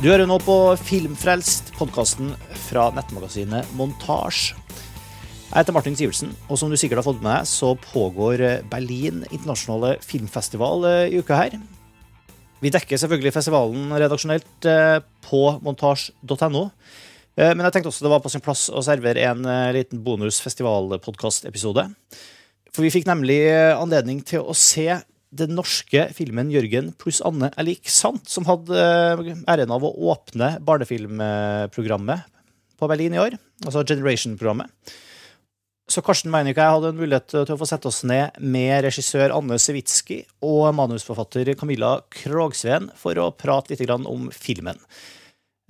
Du 0.00 0.06
hører 0.08 0.24
nå 0.24 0.38
på 0.40 0.54
Filmfrelst, 0.80 1.74
podkasten 1.76 2.30
fra 2.70 2.86
nettmagasinet 2.96 3.68
Montasj. 3.76 4.54
Jeg 4.54 5.52
heter 5.58 5.76
Martin 5.76 5.98
Sivertsen, 5.98 6.30
og 6.48 6.56
som 6.56 6.72
du 6.72 6.76
sikkert 6.80 7.02
har 7.02 7.04
fått 7.04 7.20
med 7.20 7.28
deg, 7.34 7.48
så 7.50 7.74
pågår 7.82 8.40
Berlin 8.72 9.18
internasjonale 9.28 9.98
filmfestival 10.00 10.86
eh, 10.88 11.02
i 11.12 11.20
uka 11.20 11.36
her. 11.36 11.58
Vi 12.64 12.72
dekker 12.72 13.02
selvfølgelig 13.02 13.34
festivalen 13.36 13.92
redaksjonelt 13.92 14.70
eh, 14.72 15.02
på 15.28 15.42
montasj.no. 15.68 16.64
Eh, 17.36 17.52
Men 17.52 17.66
jeg 17.66 17.76
tenkte 17.76 17.92
også 17.92 18.08
det 18.08 18.14
var 18.14 18.24
på 18.24 18.32
sin 18.32 18.46
plass 18.46 18.70
å 18.72 18.80
servere 18.86 19.28
en 19.34 19.44
liten 19.76 20.00
bonus 20.06 20.40
festivalpodkastepisode. 20.40 21.90
For 22.72 22.88
vi 22.88 22.94
fikk 22.96 23.04
nemlig 23.10 23.42
anledning 23.52 24.24
til 24.24 24.48
å 24.48 24.56
se 24.56 25.02
den 25.30 25.54
norske 25.54 26.08
filmen 26.16 26.50
'Jørgen 26.50 26.90
pluss 26.98 27.20
Anne 27.22 27.52
er 27.54 27.66
lik 27.66 27.86
sant', 27.90 28.28
som 28.28 28.46
hadde 28.48 28.80
æren 29.46 29.70
av 29.70 29.84
å 29.86 29.94
åpne 30.10 30.56
barnefilmprogrammet 30.66 32.26
på 32.80 32.88
Berlin 32.90 33.14
i 33.14 33.22
år. 33.22 33.36
Altså 33.64 33.84
Generation-programmet. 33.86 34.70
Så 35.90 36.02
Karsten 36.06 36.30
Meinick 36.30 36.54
og 36.58 36.62
jeg 36.62 36.74
hadde 36.76 36.90
en 36.92 37.00
mulighet 37.00 37.32
til 37.32 37.54
å 37.54 37.58
få 37.58 37.66
sette 37.66 37.88
oss 37.90 38.04
ned 38.06 38.36
med 38.38 38.84
regissør 38.86 39.32
Anne 39.34 39.58
Sewitsky 39.58 40.20
og 40.46 40.68
manusforfatter 40.78 41.50
Camilla 41.58 41.96
Krogsveen 42.14 42.92
for 42.98 43.18
å 43.18 43.32
prate 43.34 43.74
litt 43.74 43.90
om 43.90 44.28
filmen. 44.30 44.78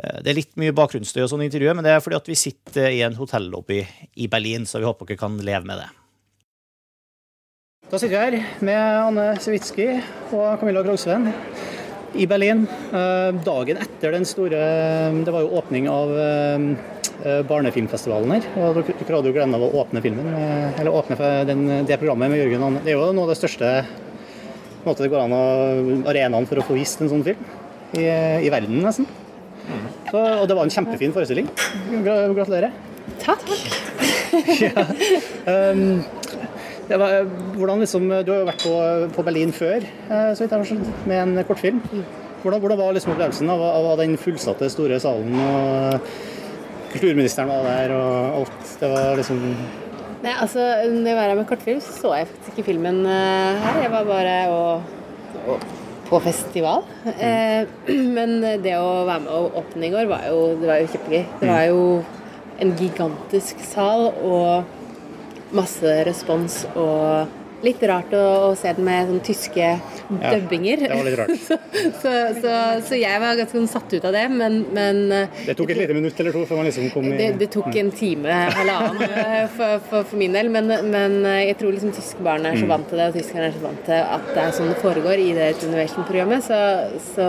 Det 0.00 0.33
er 0.33 0.36
litt 0.36 0.52
mye 0.61 0.77
bakgrunnsstøy 0.77 1.22
og 1.24 1.30
sånn 1.33 1.45
i 1.45 1.48
intervjuet, 1.48 1.77
men 1.77 1.84
det 1.84 1.95
er 1.95 2.05
fordi 2.05 2.33
vi 2.33 2.38
sitter 2.38 2.92
i 2.92 3.00
en 3.05 3.16
hotellobby 3.16 3.80
i 4.20 4.28
Berlin, 4.33 4.69
så 4.69 4.80
vi 4.80 4.88
håper 4.88 5.08
dere 5.08 5.20
kan 5.20 5.41
leve 5.45 5.64
med 5.69 5.83
det. 5.83 5.88
Da 7.91 7.98
sitter 7.98 8.12
vi 8.14 8.38
her 8.38 8.62
med 8.62 8.77
Anne 8.78 9.22
Sewitsky 9.42 9.88
og 10.30 10.60
Camilla 10.60 10.78
Krogsveen 10.86 11.24
i 12.14 12.27
Berlin. 12.30 12.60
Dagen 13.42 13.80
etter 13.82 14.14
den 14.14 14.27
store 14.30 14.60
Det 15.27 15.32
var 15.34 15.42
jo 15.42 15.56
åpning 15.58 15.88
av 15.91 16.12
barnefilmfestivalen 17.48 18.36
her. 18.36 18.47
og 18.62 18.78
Dere 18.78 19.16
hadde 19.16 19.32
jo 19.32 19.34
gleden 19.34 19.56
av 19.58 19.64
å 19.66 19.72
åpne 19.82 20.05
filmen, 20.05 20.28
eller 20.78 21.00
åpne 21.00 21.32
den, 21.50 21.64
det 21.88 21.98
programmet 21.98 22.30
med 22.30 22.38
Jørgen 22.44 22.69
Anne. 22.69 22.84
Det 22.86 22.94
er 22.94 23.00
jo 23.00 23.10
noe 23.10 23.27
av 23.27 23.34
det 23.34 23.41
største 23.41 23.72
måte 24.84 25.02
det 25.02 25.10
går 25.10 25.25
an 25.25 25.34
å 25.34 25.42
arenaen 26.14 26.47
for 26.47 26.62
å 26.62 26.69
få 26.70 26.78
vist 26.78 27.02
en 27.02 27.10
sånn 27.10 27.27
film 27.27 27.42
i, 27.98 28.06
i 28.06 28.54
verden, 28.54 28.84
nesten. 28.86 29.10
Så, 30.12 30.14
og 30.14 30.47
det 30.47 30.54
var 30.54 30.62
en 30.62 30.77
kjempefin 30.78 31.19
forestilling. 31.19 31.50
Gratulerer. 32.06 32.70
Takk. 33.27 33.50
ja. 34.62 34.86
um, 35.75 35.98
var, 36.98 37.28
hvordan 37.55 37.84
liksom, 37.84 38.08
Du 38.27 38.33
har 38.33 38.41
jo 38.41 38.48
vært 38.48 38.64
på, 38.64 38.74
på 39.14 39.22
Berlin 39.27 39.52
før, 39.55 39.84
så 40.08 40.42
vidt 40.42 40.50
jeg 40.50 40.56
har 40.56 40.66
skjønt, 40.66 41.06
med 41.06 41.22
en 41.22 41.44
kortfilm. 41.47 41.78
Hvordan, 42.42 42.60
hvordan 42.60 42.78
var 42.80 42.94
liksom 42.97 43.12
opplevelsen 43.12 43.50
av, 43.52 43.62
av, 43.62 43.91
den 44.00 44.16
fullsatte, 44.19 44.70
store 44.72 44.98
salen? 45.02 45.34
og 45.36 46.00
Kulturministeren 46.91 47.50
var 47.52 47.66
der, 47.69 47.92
og 47.94 48.41
alt. 48.41 48.62
Det 48.80 48.88
var 48.91 49.19
liksom 49.20 49.42
Nei, 50.20 50.32
altså, 50.34 50.64
Det 51.05 51.12
å 51.12 51.16
var 51.16 51.30
her 51.30 51.38
med 51.38 51.47
kortfilm, 51.48 51.78
så 51.84 51.92
så 51.97 52.14
jeg 52.19 52.28
faktisk 52.28 52.58
ikke 52.58 52.70
filmen 52.72 53.04
uh, 53.06 53.60
her. 53.60 53.78
Jeg 53.84 53.92
var 53.92 54.08
bare 54.08 54.34
og, 54.52 54.82
og, 55.47 55.69
på 56.10 56.20
festival. 56.25 56.82
Mm. 57.06 57.14
Uh, 57.20 58.02
men 58.16 58.34
det 58.64 58.75
å 58.77 59.06
være 59.08 59.22
med 59.25 59.32
og 59.36 59.60
åpne 59.62 59.88
i 59.88 59.92
går 59.94 60.10
var 60.10 60.27
jo, 60.28 60.42
det 60.60 60.69
var 60.72 60.82
jo 60.82 60.91
kjempegøy. 60.94 61.25
Det 61.41 61.48
var 61.52 61.64
jo 61.70 61.86
en 62.60 62.77
gigantisk 62.77 63.62
sal 63.64 64.10
og 64.10 64.80
masse 65.56 65.95
respons 66.06 66.62
og 66.79 67.29
litt 67.66 67.83
rart 67.89 68.12
å, 68.16 68.22
å 68.50 68.55
se 68.56 68.72
den 68.77 68.84
med 68.86 69.08
sånne 69.11 69.25
tyske 69.27 69.66
Ja, 70.10 70.31
dubbinger. 70.34 70.81
det 70.82 70.91
var 70.97 71.04
litt 71.06 71.19
rart. 71.21 71.31
så, 71.47 71.59
så, 72.00 72.12
så, 72.41 72.54
så 72.88 72.98
jeg 72.98 73.21
var 73.22 73.37
ganske 73.38 73.56
sånn 73.59 73.69
satt 73.71 73.93
ut 73.94 74.06
av 74.09 74.15
det, 74.16 74.25
men, 74.32 74.60
men 74.75 75.00
Det 75.47 75.54
tok 75.59 75.71
et 75.75 75.81
lite 75.84 75.94
minutt 75.97 76.19
eller 76.22 76.34
to 76.34 76.43
før 76.48 76.60
man 76.62 76.66
liksom 76.71 76.88
kom 76.94 77.06
i 77.12 77.16
det, 77.21 77.28
det 77.41 77.50
tok 77.54 77.71
en 77.82 77.93
time, 77.94 78.38
halvannen, 78.56 79.04
eh, 79.06 79.47
for, 79.54 79.76
for, 79.91 80.09
for 80.10 80.21
min 80.21 80.34
del. 80.34 80.50
Men, 80.50 80.66
men 80.91 81.19
eh, 81.28 81.44
jeg 81.50 81.60
tror 81.60 81.76
liksom 81.76 81.93
tyske 81.97 82.25
barn 82.26 82.47
er 82.48 82.56
så 82.56 82.66
Mm. 82.66 82.72
vant 82.75 82.88
til 82.91 82.98
det, 83.00 83.06
og 83.10 83.16
tyskerne 83.16 83.47
er 83.48 83.54
så 83.56 83.62
vant 83.65 83.81
til 83.87 83.97
at 83.98 84.27
det 84.34 84.42
er 84.42 84.53
sånn 84.54 84.69
det 84.71 84.77
foregår 84.82 85.19
i 85.22 85.31
det 85.34 85.47
Innovation-programmet. 85.65 86.44
Så, 86.44 86.59
så 87.15 87.25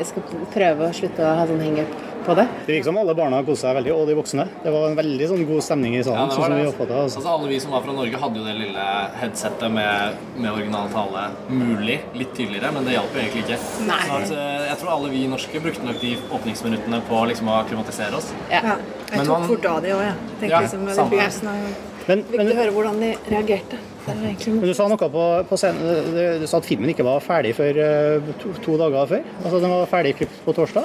jeg 0.00 0.06
skal 0.10 0.48
prøve 0.54 0.88
å 0.88 0.96
slutte 0.96 1.22
å 1.24 1.34
ha 1.38 1.44
sånn 1.50 1.62
hang-up 1.62 1.92
på 2.24 2.32
det. 2.38 2.46
Det 2.64 2.72
virker 2.72 2.86
som 2.88 2.96
alle 3.02 3.12
barna 3.14 3.42
koste 3.44 3.66
seg 3.66 3.76
veldig, 3.76 3.92
og 3.92 4.06
de 4.08 4.14
voksne. 4.16 4.46
Det 4.64 4.70
var 4.72 4.86
en 4.88 4.96
veldig 4.96 5.26
sånn 5.28 5.42
god 5.46 5.60
stemning 5.66 5.92
i 5.98 6.00
Ja, 6.00 6.06
salen. 6.08 6.30
det 6.30 6.38
sånn 6.38 6.46
som 6.48 6.54
vi 6.56 6.62
det. 6.64 6.70
oppfattet, 6.72 6.96
altså. 7.02 7.20
Altså, 7.20 7.32
alle 7.36 7.50
vi 7.52 7.58
som 7.60 7.74
var 7.76 7.84
fra 7.84 7.92
Norge, 7.98 8.20
hadde 8.24 8.40
jo 8.40 8.46
det 8.48 8.54
lille 8.62 8.86
headsetet 9.20 9.53
med, 9.62 10.16
med 10.36 10.50
original 10.50 10.88
tale 10.92 11.24
mulig 11.48 12.00
litt 12.18 12.34
tydeligere, 12.36 12.72
men 12.74 12.84
det 12.84 12.96
hjalp 12.96 13.14
jo 13.14 13.20
egentlig 13.22 13.44
ikke. 13.44 13.58
Nei. 13.88 14.00
Så 14.08 14.18
at, 14.18 14.34
eh, 14.34 14.66
jeg 14.70 14.78
tror 14.80 14.92
alle 14.96 15.10
vi 15.14 15.22
norske 15.30 15.62
brukte 15.64 15.86
nok 15.86 16.00
de 16.02 16.12
åpningsminuttene 16.38 17.00
på 17.08 17.22
liksom 17.30 17.50
å 17.54 17.62
klimatisere 17.68 18.18
oss. 18.18 18.32
Ja. 18.50 18.60
Ja, 18.64 18.76
jeg 19.10 19.18
Men 19.18 19.26
tok 19.26 19.38
man- 19.38 19.48
fort 19.48 19.64
av 19.66 19.82
det 19.82 19.92
òg, 19.94 20.04
jeg. 20.08 20.14
Tenkte 20.40 20.50
Ja, 20.50 20.60
liksom, 20.60 20.86
den 20.86 21.10
begynnelsen 21.10 21.48
av 21.48 21.54
Men, 22.06 22.22
Viktig 22.22 22.36
men, 22.36 22.48
å 22.52 22.60
høre 22.60 22.72
hvordan 22.72 23.00
de 23.00 23.14
reagerte. 23.30 23.78
Det 24.04 24.12
er 24.12 24.50
men 24.52 24.60
du 24.68 24.74
sa 24.74 24.86
noe 24.88 24.98
på, 24.98 25.22
på 25.48 25.56
scenen 25.56 25.80
du, 26.12 26.38
du 26.42 26.46
sa 26.46 26.58
at 26.58 26.66
filmen 26.68 26.90
ikke 26.92 27.06
var 27.06 27.22
ferdig 27.24 27.54
før 27.56 27.78
eh, 27.80 28.34
to, 28.42 28.52
to 28.60 28.76
dager 28.76 29.06
før? 29.08 29.22
Altså 29.40 29.60
Den 29.62 29.70
var 29.70 29.86
ferdig 29.88 30.16
klippet 30.18 30.44
på 30.44 30.52
torsdag? 30.52 30.84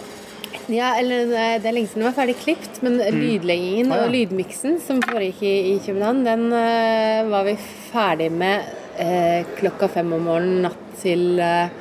Ja, 0.69 0.93
eller 0.99 1.31
eh, 1.33 1.55
det 1.57 1.65
er 1.65 1.73
lenge 1.73 1.89
siden 1.89 2.03
den 2.03 2.11
var 2.11 2.17
ferdig 2.19 2.35
klipt, 2.43 2.81
men 2.85 2.99
lydleggingen 2.99 3.89
Ah, 3.89 4.03
ja. 4.03 4.05
og 4.05 4.13
lydmiksen 4.13 4.77
som 4.83 5.01
foregikk 5.01 5.41
i, 5.41 5.53
i 5.71 5.77
København, 5.81 6.21
den 6.27 6.43
uh, 6.53 7.29
var 7.31 7.47
vi 7.47 7.55
ferdig 7.89 8.29
med 8.31 8.67
uh, 8.99 9.47
klokka 9.57 9.89
fem 9.89 10.13
om 10.13 10.27
morgenen 10.29 10.67
natt 10.67 10.83
til 11.01 11.41
uh, 11.41 11.73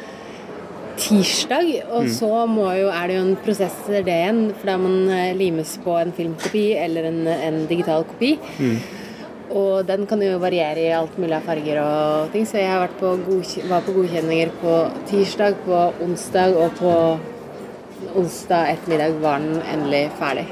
tirsdag. 0.96 1.68
Og 1.98 2.08
så 2.16 2.32
må 2.48 2.70
jo, 2.78 2.88
er 2.88 3.10
det 3.10 3.18
jo 3.18 3.26
en 3.26 3.40
prosess 3.44 3.76
etter 3.84 4.06
det 4.08 4.16
igjen, 4.22 4.44
for 4.56 4.72
da 4.72 4.78
man 4.80 4.98
limes 5.36 5.76
på 5.84 5.98
en 6.00 6.14
filmkopi 6.16 6.66
eller 6.80 7.12
en, 7.12 7.22
en 7.28 7.62
digital 7.68 8.08
kopi. 8.08 8.38
Og 9.48 9.86
den 9.88 10.04
kan 10.08 10.20
jo 10.20 10.40
variere 10.42 10.82
i 10.82 10.92
alt 10.96 11.14
mulig 11.20 11.36
av 11.36 11.46
farger 11.46 11.78
og 11.80 12.32
ting, 12.32 12.44
så 12.48 12.58
jeg 12.58 12.72
har 12.72 12.82
vært 12.82 12.98
på 13.00 13.14
var 13.70 13.84
på 13.86 13.94
godkjenninger 13.96 14.50
på 14.60 14.74
tirsdag, 15.08 15.60
på 15.64 15.88
onsdag 16.04 16.56
og 16.56 16.74
på 16.80 16.94
onsdag 18.18 18.72
ettermiddag 18.74 19.20
var 19.22 19.44
den 19.44 19.60
endelig 19.72 20.08
ferdig. 20.18 20.46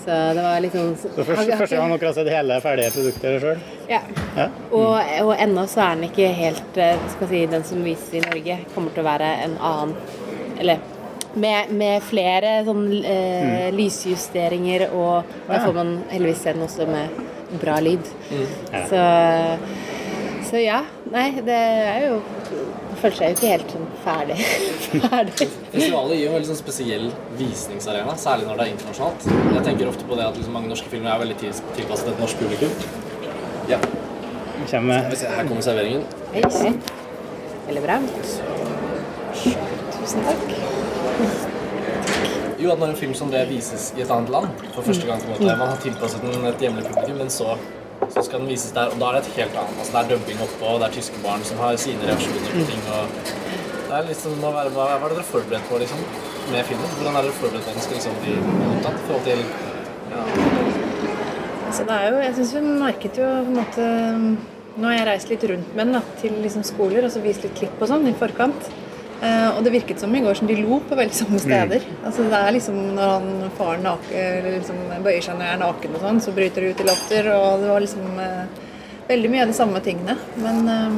Så 0.00 0.16
det 0.34 0.42
var 0.42 0.64
sånn 0.72 0.94
Så 0.96 1.24
første, 1.28 1.56
første 1.60 1.76
gang 1.76 1.90
dere 1.92 2.08
har 2.08 2.14
sett 2.16 2.30
hele 2.32 2.56
ferdige 2.64 2.92
produkter 2.94 3.42
sjøl? 3.42 3.58
Ja. 3.90 4.00
Ja. 4.36 4.46
Og, 4.72 4.94
og 5.26 5.32
ennå 5.36 5.66
så 5.68 5.82
er 5.84 5.98
den 5.98 6.06
ikke 6.08 6.30
helt 6.38 6.80
eh, 6.80 7.02
skal 7.16 7.28
si, 7.28 7.42
Den 7.52 7.66
som 7.68 7.82
vises 7.84 8.14
i 8.16 8.22
Norge, 8.24 8.56
kommer 8.74 8.94
til 8.96 9.04
å 9.04 9.08
være 9.10 9.28
en 9.44 9.58
annen 9.58 9.92
Eller 10.56 10.80
med, 11.34 11.70
med 11.70 12.02
flere 12.02 12.56
sånn 12.66 12.86
eh, 13.06 13.68
lysjusteringer, 13.74 14.88
og 14.90 15.28
da 15.46 15.60
får 15.62 15.76
man 15.76 15.92
heldigvis 16.10 16.40
se 16.42 16.54
den 16.56 16.64
også 16.66 16.86
med 16.90 17.20
bra 17.60 17.76
lyd. 17.82 18.08
Ja. 18.72 18.82
Så, 18.90 19.04
så 20.50 20.62
ja. 20.62 20.80
Nei, 21.10 21.28
det 21.46 21.60
er 21.60 22.08
jo 22.08 22.18
Føler 23.00 23.16
seg 23.16 23.30
jo 23.30 23.36
ikke 23.36 23.50
helt 23.54 23.70
sånn 23.72 23.86
ferdig. 24.04 24.36
ferdig. 25.10 25.46
Festivalet 25.72 26.14
gir 26.18 26.24
jo 26.24 26.30
en 26.30 26.34
veldig 26.36 26.50
sånn 26.50 26.58
spesiell 26.60 27.06
visningsarena, 27.38 28.16
særlig 28.20 28.48
når 28.50 28.60
det 28.60 28.66
er 28.66 28.72
internasjonalt. 28.74 29.28
Jeg 29.56 29.62
tenker 29.70 29.88
ofte 29.92 30.04
på 30.10 30.18
det 30.20 30.26
at 30.28 30.36
liksom 30.36 30.56
mange 30.58 30.68
norske 30.72 30.92
filmer 30.92 31.14
er 31.14 31.22
veldig 31.24 31.38
til- 31.40 31.62
tilpasset 31.78 32.12
et 32.12 32.20
norsk 32.20 32.42
publikum. 32.44 32.72
Ja, 33.70 33.80
Kommer 34.70 34.98
Skal 35.00 35.10
vi 35.10 35.16
se, 35.16 35.26
Her 35.32 35.46
kommer 35.48 35.62
serveringen. 35.64 36.02
Hei. 36.34 36.42
Veldig 37.66 37.82
bra. 37.86 37.94
Tusen 39.40 40.26
takk. 40.26 40.42
Jo, 42.60 42.72
at 42.74 42.78
når 42.82 42.90
en 42.92 42.96
film 43.00 43.14
som 43.16 43.30
det 43.32 43.46
vises 43.48 43.86
i 43.96 44.02
et 44.04 44.10
annet 44.12 44.28
land 44.34 44.50
for 44.74 44.84
første 44.84 45.06
gang, 45.08 45.20
på 45.22 45.30
en 45.30 45.32
måte, 45.38 45.56
man 45.62 45.70
har 45.72 45.78
tilpasset 45.80 46.20
den 46.26 46.44
et 46.50 46.60
hjemlig 46.66 46.84
publikum, 46.90 47.16
men 47.22 47.30
så, 47.32 47.54
så 48.08 48.22
skal 48.26 48.40
den 48.42 48.48
vises 48.50 48.72
der, 48.76 48.86
og 48.92 48.98
da 49.00 49.06
er 49.10 49.18
det 49.18 49.22
et 49.28 49.36
helt 49.40 49.54
annet. 49.60 49.76
Altså, 49.78 49.92
det 49.94 50.00
er 50.00 50.08
dubbing 50.14 50.38
oppå, 50.46 50.66
og 50.74 50.80
det 50.80 50.86
er 50.88 50.94
tyske 50.98 51.18
barn 51.24 51.42
som 51.46 51.56
har 51.62 51.76
sine 51.76 52.02
reaksjoner 52.08 52.40
på 52.46 52.64
ting. 52.70 52.82
og 52.96 53.04
det 53.90 53.96
er 53.98 54.04
liksom, 54.08 54.32
hva, 54.42 54.50
er- 54.64 54.70
det 54.70 54.84
er 54.86 55.08
dere 55.14 55.24
forberedt 55.34 55.66
på 55.70 55.78
liksom, 55.82 55.98
med 56.52 56.64
filmen? 56.70 56.90
Hvordan 56.96 57.16
er 57.16 57.22
dere 57.28 57.36
forberedt 57.42 57.64
på 57.66 57.70
at 57.70 57.76
den 57.76 57.84
skal 57.86 57.96
liksom, 57.98 58.14
bli 58.22 58.32
mottatt 58.70 58.98
i 59.00 59.04
forhold 59.08 59.24
til 59.30 59.40
Så 61.76 61.84
det 61.86 61.96
er 61.96 62.06
jo, 62.10 62.16
jeg 62.24 62.34
synes 62.34 62.54
vi 62.54 62.60
merket 62.66 63.18
jo 63.20 63.26
på 63.26 63.50
en 63.50 63.58
måte 63.60 63.84
Nå 64.80 64.86
har 64.88 64.96
jeg 65.00 65.06
reist 65.10 65.28
litt 65.32 65.44
rundt 65.50 65.74
med 65.76 65.84
den 65.90 65.96
da, 65.98 66.00
til 66.20 66.32
liksom 66.42 66.62
skoler 66.64 67.04
og 67.06 67.10
så 67.12 67.20
vist 67.22 67.42
litt 67.44 67.56
klipp 67.58 67.80
og 67.82 67.88
sånn 67.90 68.06
i 68.06 68.12
forkant. 68.16 68.68
Eh, 69.20 69.48
og 69.52 69.64
det 69.64 69.72
virket 69.74 70.00
som 70.00 70.14
i 70.16 70.22
går 70.24 70.38
som 70.38 70.48
de 70.48 70.56
lo 70.56 70.78
på 70.88 70.96
veldig 70.96 71.16
samme 71.16 71.40
steder. 71.42 71.84
Altså 72.08 72.24
det 72.24 72.38
er 72.38 72.54
liksom 72.56 72.78
Når 72.96 73.10
han 73.14 73.50
faren 73.58 73.82
naken, 73.84 74.46
liksom 74.54 74.78
bøyer 75.04 75.26
seg 75.26 75.36
når 75.36 75.46
jeg 75.46 75.56
er 75.56 75.60
naken 75.64 75.96
og 75.98 76.06
sånn, 76.06 76.20
så 76.24 76.32
bryter 76.36 76.64
det 76.64 76.70
ut 76.70 76.80
i 76.80 76.86
latter. 76.88 77.28
Og 77.34 77.64
det 77.64 77.68
var 77.74 77.84
liksom 77.84 78.22
eh, 78.24 78.62
veldig 79.10 79.32
mye 79.34 79.44
av 79.44 79.52
de 79.52 79.58
samme 79.58 79.82
tingene. 79.84 80.16
Men 80.40 80.72
eh, 80.72 80.96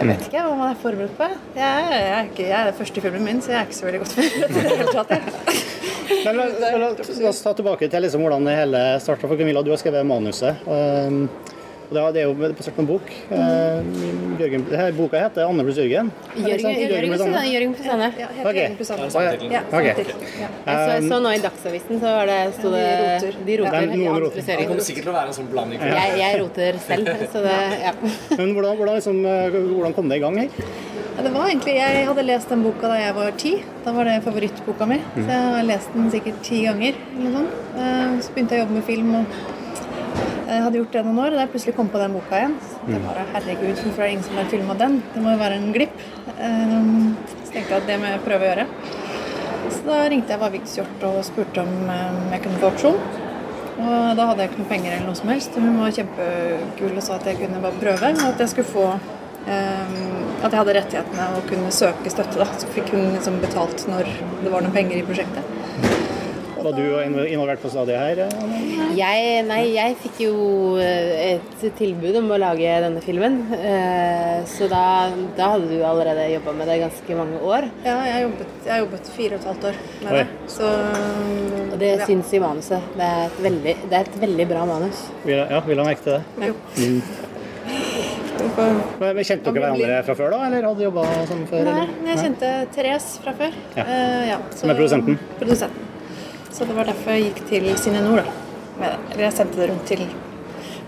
jeg 0.00 0.08
vet 0.08 0.26
ikke 0.28 0.42
hva 0.44 0.56
man 0.56 0.70
er 0.72 0.76
forberedt 0.80 1.16
på. 1.16 1.26
Jeg 1.56 1.64
er, 1.66 1.94
jeg 1.94 2.12
er, 2.18 2.28
ikke, 2.30 2.44
jeg 2.48 2.58
er 2.58 2.76
første 2.78 3.02
filmen 3.04 3.24
min, 3.26 3.40
så 3.44 3.52
jeg 3.52 3.58
er 3.60 3.66
ikke 3.68 3.78
så 3.78 3.88
veldig 3.88 4.02
godt 4.04 4.14
forberedt 4.16 4.52
i 4.52 4.66
det 4.66 4.76
hele 4.80 4.94
tatt. 4.96 5.16
Jeg. 5.16 5.56
Men 6.24 6.36
la, 6.36 6.46
la, 6.60 6.90
la 6.92 7.30
oss 7.30 7.40
ta 7.44 7.52
tilbake 7.56 7.88
til 7.88 8.04
liksom 8.04 8.24
hvordan 8.24 8.48
det 8.48 8.56
hele 8.58 8.84
starta 9.00 9.28
for 9.28 9.40
Camilla. 9.40 9.64
Du 9.64 9.72
har 9.72 9.80
skrevet 9.80 10.08
manuset. 10.08 10.64
Um, 10.68 11.24
Og 11.90 11.96
det 11.96 12.02
er- 12.02 12.12
det 12.14 12.20
er 12.22 12.26
jo 12.28 12.34
basert 12.54 12.74
på 12.76 12.82
en 12.82 12.86
bok. 12.86 13.02
Eh, 13.34 13.82
Jørgen, 14.38 14.62
her 14.70 14.92
boka 14.92 15.16
heter 15.18 15.42
'Anne 15.42 15.64
pluss 15.66 15.76
Jørgen'. 15.76 16.10
Jørgen 16.38 17.74
pluss 17.74 17.90
Anne. 17.90 18.12
Ja. 18.16 18.28
Jørgen 18.44 18.76
pluss 18.76 18.90
Anne. 18.90 19.10
Jeg 19.50 21.02
så, 21.02 21.08
så 21.08 21.18
nå 21.22 21.32
i 21.34 21.40
Dagsavisen, 21.42 21.98
så 22.00 22.12
var 22.14 22.26
det, 22.30 22.54
sto 22.58 22.70
det 22.70 22.86
De 23.20 23.24
roter. 23.24 23.40
De 23.46 23.56
roter. 23.58 23.98
Ja, 24.04 24.12
roter. 24.22 24.40
Det 24.46 24.66
kommer 24.68 24.84
sikkert 24.86 25.02
til 25.02 25.12
å 25.12 25.16
være 25.18 25.26
en 25.26 25.36
sånn 25.38 25.50
blanding. 25.50 25.80
Jeg, 25.80 26.18
jeg 26.20 26.40
roter 26.40 26.78
selv, 26.78 27.06
så 27.32 27.42
det 27.42 27.58
Ja. 27.80 27.92
Men 28.38 28.54
hvordan, 28.54 28.76
hvordan, 28.78 28.94
liksom, 28.94 29.24
eh, 29.26 29.50
hvordan 29.50 29.94
kom 29.94 30.08
det 30.08 30.16
i 30.18 30.20
gang 30.20 30.36
her? 30.38 30.48
Ja, 31.16 31.22
det 31.26 31.32
var 31.34 31.48
egentlig, 31.50 31.74
Jeg 31.74 32.06
hadde 32.06 32.22
lest 32.24 32.48
den 32.48 32.62
boka 32.62 32.88
da 32.88 32.94
jeg 32.94 33.14
var 33.14 33.30
ti. 33.36 33.62
Da 33.84 33.92
var 33.92 34.04
det 34.04 34.22
favorittboka 34.24 34.86
mi. 34.88 35.00
Så 35.16 35.26
jeg 35.26 35.54
har 35.54 35.62
lest 35.64 35.92
den 35.94 36.10
sikkert 36.10 36.42
ti 36.42 36.62
ganger. 36.64 36.94
eller 37.18 37.30
noe 37.30 37.32
sånt. 37.40 37.50
Eh, 37.76 38.20
Så 38.20 38.30
begynte 38.34 38.50
jeg 38.54 38.60
å 38.60 38.64
jobbe 38.66 38.74
med 38.74 38.84
film. 38.84 39.14
og 39.16 39.26
jeg 40.50 40.62
hadde 40.64 40.78
gjort 40.80 40.92
det 40.96 41.02
noen 41.06 41.18
år, 41.22 41.30
og 41.30 41.38
da 41.38 41.44
jeg 41.44 41.50
plutselig 41.52 41.74
kom 41.76 41.88
på 41.92 42.00
den 42.02 42.14
boka 42.16 42.38
igjen. 42.40 42.54
Så 42.66 42.78
det 42.88 43.00
var, 43.04 43.20
herregud, 43.34 43.76
hvorfor 43.84 44.02
er 44.02 44.06
det 44.08 44.14
ingen 44.16 44.26
som 44.26 44.38
har 44.40 44.48
filma 44.50 44.74
den? 44.80 44.96
Det 45.14 45.22
må 45.22 45.30
jo 45.34 45.40
være 45.44 45.58
en 45.60 45.72
glipp. 45.76 46.00
Eh, 46.36 46.76
Så 47.44 47.52
tenkte 47.54 47.74
jeg 47.74 47.82
at 47.82 47.86
det 47.90 47.98
må 48.02 48.10
jeg 48.10 48.20
prøve 48.26 48.46
å 48.46 48.50
gjøre. 48.50 48.66
Så 49.70 49.80
da 49.86 49.98
ringte 50.10 50.34
jeg 50.34 50.40
Varviks 50.42 50.74
Hjort 50.78 51.04
og 51.08 51.20
spurte 51.26 51.62
om 51.62 51.90
eh, 51.90 52.20
jeg 52.34 52.42
kunne 52.46 52.60
få 52.62 52.70
opsjon. 52.72 52.98
Og 53.80 54.16
da 54.18 54.26
hadde 54.28 54.42
jeg 54.44 54.50
ikke 54.50 54.60
noe 54.60 54.70
penger 54.74 54.92
eller 54.96 55.06
noe 55.08 55.18
som 55.18 55.30
helst. 55.32 55.54
Hun 55.56 55.78
var 55.80 55.94
kjempekul 55.96 56.96
og 56.98 57.02
sa 57.06 57.16
at 57.16 57.30
jeg 57.30 57.38
kunne 57.40 57.62
bare 57.64 57.80
prøve, 57.80 58.10
og 58.18 58.26
at 58.34 58.42
jeg 58.44 58.52
skulle 58.52 58.70
få 58.74 58.86
eh, 59.46 59.96
At 60.44 60.50
jeg 60.52 60.58
hadde 60.60 60.74
rettighetene 60.80 61.30
og 61.38 61.46
kunne 61.48 61.70
søke 61.72 62.12
støtte. 62.12 62.38
da, 62.42 62.46
Så 62.60 62.68
fikk 62.74 62.92
hun 62.94 63.10
liksom 63.14 63.40
betalt 63.42 63.86
når 63.88 64.10
det 64.44 64.52
var 64.52 64.62
noen 64.66 64.74
penger 64.76 65.00
i 65.00 65.06
prosjektet. 65.06 65.49
Var 66.60 66.72
du 66.76 67.24
involvert 67.30 67.60
på 67.62 67.70
stadiet 67.72 67.98
her? 67.98 68.18
eh, 68.26 68.96
Jeg, 68.96 69.44
nei, 69.48 69.60
jeg 69.74 69.96
fikk 70.02 70.18
jo 70.26 70.32
eh, 70.82 71.34
et 71.36 71.64
tilbud 71.78 72.16
om 72.20 72.28
å 72.34 72.38
lage 72.40 72.74
denne 72.84 73.00
filmen. 73.04 73.38
eh, 73.56 74.42
Så 74.50 74.68
da, 74.68 75.10
da 75.36 75.50
hadde 75.54 75.68
du 75.72 75.80
allerede 75.84 76.26
jobba 76.34 76.52
med 76.58 76.68
det 76.68 76.78
ganske 76.82 77.16
mange 77.16 77.40
år. 77.40 77.68
Ja, 77.84 77.96
jeg 78.08 78.26
jobbet, 78.26 78.52
jeg 78.66 78.84
jobbet 78.84 79.10
fire 79.16 79.34
og 79.34 79.40
et 79.40 79.48
halvt 79.50 79.64
år 79.70 79.80
med 80.04 80.12
Oi. 80.12 80.18
det. 80.18 80.26
Så 80.56 80.70
Og 81.72 81.78
det 81.78 81.90
ja. 81.98 82.06
syns 82.06 82.32
i 82.34 82.38
manuset. 82.42 82.80
Det 82.96 83.08
er 83.08 83.24
et 83.26 83.42
veldig, 83.48 83.76
det 83.90 83.96
er 84.00 84.00
et 84.08 84.20
veldig 84.20 84.48
bra 84.48 84.64
manus. 84.66 85.04
Vil, 85.24 85.36
ja, 85.50 85.60
vil 85.66 85.78
ha 85.78 85.84
merke 85.90 86.02
til 86.04 86.18
det. 86.18 86.50
Jo. 86.50 86.54
Hvorfor- 88.40 89.00
Men 89.00 89.14
men 89.16 89.24
Kjente 89.24 89.52
dere 89.52 89.60
hverandre 89.60 90.02
fra 90.06 90.14
før, 90.16 90.30
da? 90.32 90.38
Eller 90.46 90.64
hadde 90.66 90.82
jobba 90.86 91.02
sånn 91.28 91.42
før? 91.50 91.64
Nei, 91.66 91.72
eller? 91.74 91.90
jeg 92.08 92.18
kjente 92.24 92.50
Therese 92.74 93.20
fra 93.22 93.32
før. 93.36 93.52
Ja. 93.76 93.84
Uh, 93.84 94.22
ja, 94.30 94.38
så- 94.50 94.58
Som 94.62 94.70
er 94.70 94.74
produsenten? 94.80 95.18
Produsenten. 95.38 95.86
Så 96.60 96.66
det 96.68 96.74
var 96.76 96.84
derfor 96.84 97.14
jeg 97.16 97.30
gikk 97.30 97.38
til 97.48 97.66
Cine 97.80 98.00
Nord 98.04 98.18
da. 98.20 98.88
Eller 99.10 99.22
jeg 99.30 99.32
sendte 99.32 99.56
det 99.56 99.68
rundt 99.70 99.86
til 99.88 100.02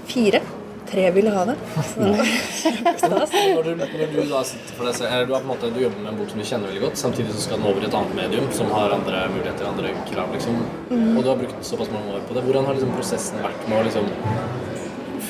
fire. 0.05 0.43
Tre 0.91 1.07
ville 1.15 1.33
ha 1.33 1.47
det. 1.49 1.55
Så 1.89 2.03
det 2.03 2.83
var 2.85 2.99
stas. 3.01 3.33
Når 3.33 3.63
du, 3.71 3.71
når 3.81 4.13
du 4.13 4.19
da 4.35 4.43
sitter 4.51 4.77
for 4.77 4.91
deg 4.91 4.99
selv, 4.99 5.09
eller 5.15 5.31
du, 5.31 5.33
har 5.33 5.41
på 5.41 5.49
en 5.49 5.53
måte, 5.55 5.71
du 5.73 5.81
jobber 5.81 6.05
med 6.05 6.11
en 6.13 6.21
bok 6.21 6.29
som 6.35 6.43
du 6.43 6.45
kjenner 6.51 6.69
veldig 6.69 6.83
godt, 6.85 7.01
samtidig 7.01 7.33
så 7.33 7.47
skal 7.47 7.63
den 7.63 7.71
over 7.71 7.81
i 7.81 7.89
et 7.89 7.97
annet 8.03 8.19
medium 8.21 8.53
som 8.53 8.69
har 8.77 8.93
andre 8.99 9.25
muligheter, 9.33 9.71
andre 9.71 9.95
krav, 10.13 10.37
liksom. 10.37 10.61
Og 10.93 11.23
du 11.23 11.33
har 11.33 11.41
brukt 11.41 11.65
såpass 11.71 11.97
mange 11.97 12.19
år 12.19 12.29
på 12.29 12.37
det. 12.37 12.45
Hvordan 12.51 12.69
har 12.69 12.77
liksom 12.77 12.93
prosessen 12.99 13.41
vært 13.49 13.69
med 13.73 13.81
å 13.81 13.87
liksom 13.89 14.13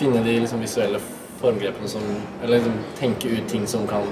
finne 0.01 0.27
de 0.27 0.41
liksom 0.43 0.67
visuelle 0.67 0.99
formgrepene 1.43 1.89
som 1.91 2.05
Eller 2.43 2.59
liksom 2.59 2.79
tenke 2.99 3.33
ut 3.33 3.49
ting 3.51 3.67
som 3.71 3.87
kan 3.91 4.07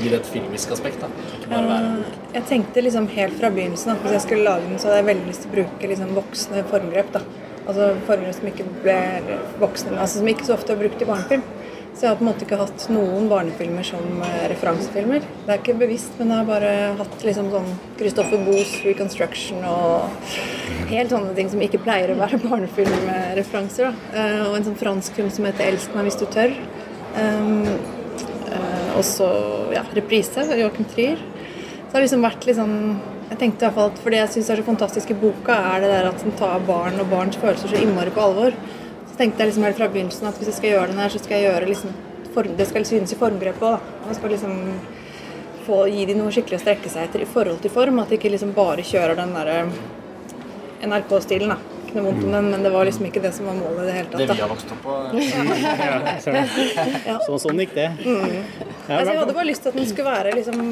gi 0.00 0.08
det 0.12 0.20
et 0.20 0.30
filmisk 0.34 0.70
aspekt, 0.76 1.00
da? 1.00 1.08
Ikke 1.38 1.50
bare 1.50 1.70
være. 1.70 2.04
Jeg 2.34 2.46
tenkte 2.50 2.84
liksom 2.84 3.08
helt 3.16 3.40
fra 3.40 3.50
begynnelsen 3.54 3.94
at 3.94 4.04
hvis 4.04 4.16
jeg 4.18 4.26
skulle 4.28 4.44
lage 4.48 4.68
den, 4.68 4.78
så 4.78 4.88
hadde 4.90 5.00
jeg 5.02 5.10
veldig 5.12 5.26
lyst 5.32 5.44
til 5.46 5.50
å 5.52 5.56
bruke 5.58 5.90
liksom 5.94 6.14
voksne 6.20 6.64
formgrep. 6.70 7.12
da. 7.16 7.24
Altså 7.64 7.90
formgrep 8.06 8.34
som 8.36 8.48
ikke 8.52 8.66
ble 8.84 8.98
voksne, 9.60 9.96
altså 9.98 10.20
som 10.20 10.28
ikke 10.28 10.44
så 10.48 10.56
ofte 10.58 10.74
er 10.74 10.82
brukt 10.84 11.00
i 11.02 11.08
barnefilm. 11.08 11.44
Så 11.94 12.02
jeg 12.02 12.10
har 12.10 12.16
på 12.18 12.24
en 12.24 12.28
måte 12.32 12.42
ikke 12.42 12.56
hatt 12.58 12.84
noen 12.90 13.28
barnefilmer 13.30 13.84
som 13.86 14.02
eh, 14.26 14.48
referansefilmer. 14.50 15.22
Det 15.46 15.52
er 15.54 15.60
ikke 15.60 15.76
bevisst, 15.78 16.16
men 16.18 16.32
jeg 16.32 16.40
har 16.40 16.48
bare 16.48 16.70
hatt 16.98 17.22
liksom 17.22 17.52
sånn 17.52 17.68
Christopher 18.00 18.40
Boes 18.48 18.72
Reconstruction 18.82 19.62
og 19.70 20.10
helt 20.90 21.14
sånne 21.14 21.36
ting 21.36 21.52
som 21.52 21.62
ikke 21.62 21.78
pleier 21.84 22.10
å 22.10 22.18
være 22.18 22.40
barnefilmreferanser. 22.48 23.94
Eh, 24.10 24.40
Og 24.48 24.56
en 24.58 24.66
sånn 24.66 24.80
fransk 24.80 25.14
film 25.20 25.30
som 25.30 25.46
heter 25.46 25.68
'Elsk 25.70 25.94
meg 25.94 26.08
hvis 26.10 26.18
du 26.18 26.26
tør'. 26.26 26.56
Um, 27.14 27.66
eh, 28.50 28.88
og 28.98 29.04
så 29.06 29.28
ja, 29.74 29.84
reprise 29.94 30.42
av 30.42 30.58
Joachim 30.58 30.86
Trier. 30.90 31.20
Så 31.20 31.90
det 31.90 31.98
har 31.98 32.06
liksom 32.06 32.24
vært 32.26 32.46
litt 32.48 32.58
sånn 32.58 32.78
Jeg 33.30 33.38
tenkte 33.38 33.62
i 33.62 33.66
hvert 33.68 33.76
fall 33.76 33.90
at 33.92 34.00
For 34.02 34.12
det 34.12 34.18
jeg 34.18 34.30
syns 34.34 34.48
er 34.50 34.58
så 34.60 34.64
fantastisk 34.66 35.12
i 35.14 35.18
boka, 35.18 35.54
er 35.74 35.84
det 35.84 35.92
der 35.92 36.08
at 36.10 36.24
den 36.24 36.34
tar 36.38 36.64
barn 36.66 36.98
og 37.00 37.06
barns 37.12 37.38
følelser 37.40 37.70
så 37.70 37.80
innmari 37.80 38.12
på 38.14 38.24
alvor. 38.24 38.56
Så 39.08 39.16
tenkte 39.18 39.42
jeg 39.42 39.52
liksom 39.52 39.66
helt 39.68 39.78
fra 39.78 39.88
begynnelsen 39.92 40.28
at 40.28 40.40
hvis 40.40 40.50
jeg 40.50 40.58
skal 40.58 40.74
gjøre 40.74 40.90
den 40.90 41.00
her, 41.02 41.12
så 41.12 41.22
skal 41.22 41.38
jeg 41.38 41.48
gjøre 41.48 41.70
liksom 41.70 41.94
form, 42.34 42.56
Det 42.58 42.66
skal 42.66 42.86
synes 42.88 43.14
i 43.14 43.18
formgrepet 43.18 43.68
òg. 43.68 43.92
Man 44.06 44.18
skal 44.18 44.34
liksom 44.34 44.56
få, 45.66 45.84
gi 45.88 46.06
de 46.08 46.16
noe 46.18 46.32
skikkelig 46.34 46.58
å 46.58 46.64
strekke 46.64 46.90
seg 46.92 47.08
etter 47.08 47.22
i 47.24 47.30
forhold 47.30 47.62
til 47.62 47.72
form. 47.74 48.02
At 48.02 48.10
de 48.10 48.18
ikke 48.18 48.32
liksom 48.34 48.52
bare 48.56 48.84
kjører 48.84 49.16
den 49.22 49.36
derre 49.36 49.60
NRK-stilen, 50.84 51.54
da. 51.54 51.73
Ikke 51.94 52.02
noe 52.02 52.10
vondt 52.10 52.24
om 52.26 52.32
den, 52.34 52.46
men 52.50 52.64
det 52.66 52.70
var 52.74 52.88
liksom 52.88 53.04
ikke 53.06 53.20
det 53.22 53.30
som 53.36 53.46
var 53.46 53.54
målet 53.54 53.84
i 53.84 53.86
det 53.86 53.92
hele 53.94 54.08
tatt. 54.10 54.18
Det 54.18 54.24
vi 54.26 54.34
da. 54.34 54.38
har 54.42 54.48
vokst 54.50 54.72
opp 54.74 54.80
på. 54.82 54.94
Ja, 57.04 57.18
så, 57.20 57.28
så, 57.28 57.36
sånn 57.44 57.60
gikk 57.62 57.76
det. 57.76 57.84
Mm. 58.02 58.32
Altså, 58.88 59.12
jeg 59.12 59.20
hadde 59.20 59.36
bare 59.36 59.46
lyst 59.46 59.62
til 59.62 59.70
at 59.70 59.78
den 59.78 59.86
skulle 59.86 60.08
være 60.08 60.32
liksom 60.34 60.64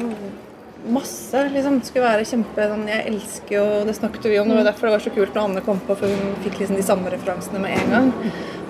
masse. 0.91 1.45
liksom, 1.53 1.79
skulle 1.87 2.09
være 2.09 2.25
kjempe 2.27 2.67
sånn, 2.73 2.83
Jeg 2.91 3.05
elsker 3.13 3.55
jo 3.55 3.65
Det 3.87 3.95
snakket 3.95 4.27
vi 4.27 4.39
om, 4.41 4.51
det 4.51 4.57
var 4.59 4.67
derfor 4.67 4.89
det 4.89 4.95
var 4.97 5.05
så 5.05 5.13
kult 5.15 5.37
når 5.37 5.47
Anne 5.47 5.63
kom 5.63 5.79
på, 5.87 5.95
for 6.01 6.11
hun 6.11 6.35
fikk 6.43 6.59
liksom 6.59 6.81
de 6.81 6.83
samme 6.91 7.13
referansene 7.15 7.63
med 7.63 7.77
en 7.77 7.95
gang. 7.95 8.11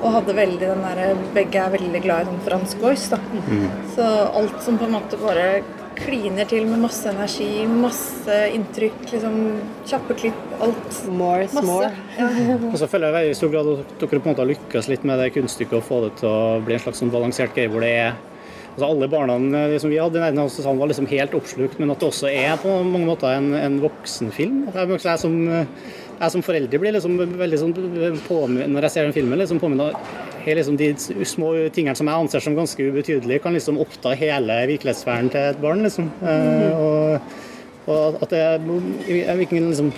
Og 0.03 0.13
hadde 0.19 0.37
veldig 0.37 0.67
den 0.75 0.85
der, 0.85 1.23
Begge 1.33 1.63
er 1.63 1.73
veldig 1.73 2.03
glad 2.05 2.21
i 2.21 2.29
sånn 2.29 2.43
fransk 2.51 2.85
voice. 2.85 3.09
da. 3.15 3.21
Så 3.95 4.11
alt 4.29 4.61
som 4.61 4.77
på 4.77 4.85
en 4.85 4.99
måte 4.99 5.17
bare 5.25 5.63
kliner 5.97 6.47
til 6.49 6.65
med 6.69 6.81
masse 6.83 7.05
energi, 7.11 7.65
masse 7.69 8.37
inntrykk, 8.55 8.99
liksom 9.11 9.37
kjappe 9.89 10.17
klipp, 10.19 10.41
alt. 10.63 10.99
More 11.09 11.45
is 11.45 11.53
Masse. 11.53 11.67
more. 11.67 11.91
Og 12.73 12.77
så 12.81 12.89
føler 12.91 13.17
jeg 13.21 13.31
i 13.31 13.37
stor 13.37 13.51
grad 13.53 13.71
at 13.77 13.95
dere 14.01 14.09
på 14.09 14.21
en 14.21 14.29
måte 14.33 14.43
har 14.45 14.51
lykkes 14.51 14.89
litt 14.91 15.07
med 15.07 15.19
det 15.21 15.31
kunststykket 15.37 15.79
å 15.79 15.85
få 15.85 16.01
det 16.07 16.13
til 16.21 16.29
å 16.31 16.61
bli 16.65 16.77
en 16.77 16.83
slags 16.85 17.01
sånn 17.03 17.13
balansert 17.13 17.55
greie 17.55 17.71
hvor 17.71 17.83
det 17.85 17.91
er 18.03 18.13
altså 18.73 18.87
Alle 18.89 19.05
barna 19.05 19.35
som 19.77 19.91
vi 19.91 19.99
hadde 20.01 20.17
i 20.17 20.21
nærheten 20.23 20.39
av 20.41 20.47
oss 20.49 20.55
var 20.65 20.87
liksom 20.89 21.05
helt 21.11 21.35
oppslukt, 21.37 21.75
men 21.77 21.91
at 21.93 21.99
det 22.01 22.07
også 22.07 22.25
er 22.33 22.55
på 22.57 22.71
mange 22.81 23.05
måter 23.05 23.29
en, 23.35 23.51
en 23.53 23.75
voksenfilm. 23.83 24.63
Det 24.73 24.79
er 24.81 24.93
også- 24.95 25.11
jeg, 25.11 25.19
som, 25.21 25.35
eh, 25.45 25.67
jeg 26.19 26.31
som 26.31 26.43
forelder 26.45 26.79
blir 26.79 26.93
liksom 26.95 27.17
veldig 27.39 27.59
sånn 27.59 27.73
påmin- 28.27 28.69
Når 28.69 28.81
jeg 28.87 28.91
ser 28.91 29.03
den 29.03 29.13
filmen, 29.13 29.39
liksom 29.39 29.59
påminner 29.59 29.93
liksom 30.45 30.77
de 30.77 30.93
små 31.25 31.53
tingene 31.71 31.95
som 31.95 32.07
jeg 32.07 32.15
anser 32.15 32.39
som 32.43 32.55
ganske 32.55 32.77
ubetydelige, 32.79 33.41
kan 33.41 33.53
liksom 33.53 33.79
oppta 33.79 34.15
hele 34.15 34.67
virkelighetssfæren 34.67 35.31
til 35.31 35.39
et 35.39 35.61
barn. 35.61 35.83
liksom. 35.83 36.11
Eh, 36.21 36.71
og, 36.77 37.21
og 37.87 38.21
at 38.21 38.29
det 38.29 38.41
jeg 39.07 39.37
vet 39.37 39.51
liksom, 39.51 39.91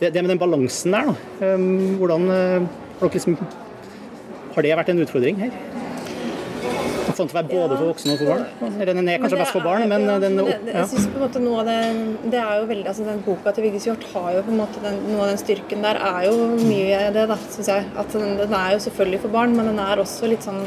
det, 0.00 0.12
det 0.14 0.22
med 0.22 0.30
den 0.30 0.38
balansen 0.38 0.92
der, 0.94 1.10
da. 1.10 1.56
Hvordan 1.98 2.30
eh, 2.30 2.68
har 3.00 3.10
liksom 3.10 3.36
Har 4.54 4.62
det 4.62 4.76
vært 4.76 4.88
en 4.90 5.02
utfordring 5.04 5.36
her? 5.38 5.50
Den 7.18 7.28
til 7.28 7.36
å 7.36 7.40
være 7.42 7.50
både 7.52 7.76
for 7.78 7.86
voksne 7.92 8.12
og 8.14 8.18
for 8.18 8.26
barn? 8.32 8.74
Eller 8.80 8.94
Den 8.94 9.08
er 9.08 9.18
kanskje 9.18 9.36
Men 9.38 9.44
best 9.44 9.52
for 9.56 9.66
barn, 9.66 9.82
er- 9.82 9.88
men 9.92 10.06
den 10.22 10.38
ja. 10.46 10.58
Jeg 10.78 10.86
synes 10.92 11.06
på 11.08 11.16
en 11.18 11.24
måte 11.26 11.40
noe 11.42 11.60
av 11.60 11.66
det 11.66 12.30
Det 12.30 12.40
er 12.42 12.54
jo 12.60 12.66
veldig 12.72 12.86
altså 12.92 13.04
Den 13.08 13.20
boka 13.26 13.52
til 13.54 13.64
Vigdis 13.68 13.86
Hjorth 13.88 14.12
har 14.14 14.32
jo 14.38 14.42
på 14.42 14.54
en 14.54 14.60
måte 14.62 14.82
den, 14.82 14.96
Noe 15.12 15.22
av 15.26 15.28
den 15.34 15.42
styrken 15.42 15.82
der 15.82 15.96
er 16.00 16.22
jo 16.30 16.36
mye 16.62 17.12
det, 17.12 17.26
da, 17.28 17.36
syns 17.50 17.68
jeg. 17.68 17.84
At 17.96 18.12
den, 18.12 18.36
den 18.38 18.54
er 18.54 18.72
jo 18.72 18.78
selvfølgelig 18.86 19.20
for 19.26 19.28
barn, 19.28 19.56
men 19.56 19.66
den 19.66 19.78
er 19.78 19.96
også 20.02 20.28
litt 20.28 20.42
sånn 20.46 20.62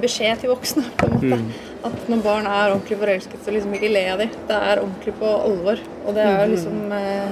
beskjed 0.00 0.38
til 0.38 0.50
voksne, 0.52 0.84
på 1.00 1.06
en 1.08 1.14
måte. 1.16 1.38
Mm. 1.40 1.50
At 1.88 2.08
når 2.12 2.20
barn 2.22 2.46
er 2.46 2.70
ordentlig 2.74 2.98
forelsket, 3.00 3.40
så 3.44 3.50
liksom 3.50 3.72
ikke 3.74 3.90
le 3.90 4.04
av 4.12 4.18
dem. 4.22 4.28
Det 4.46 4.54
er 4.56 4.82
ordentlig 4.84 5.14
på 5.18 5.30
alvor. 5.44 5.80
Og 6.06 6.14
det 6.14 6.22
er 6.22 6.30
Mm. 6.30 6.40
jo 6.44 6.54
liksom 6.54 6.92
eh, 6.92 7.28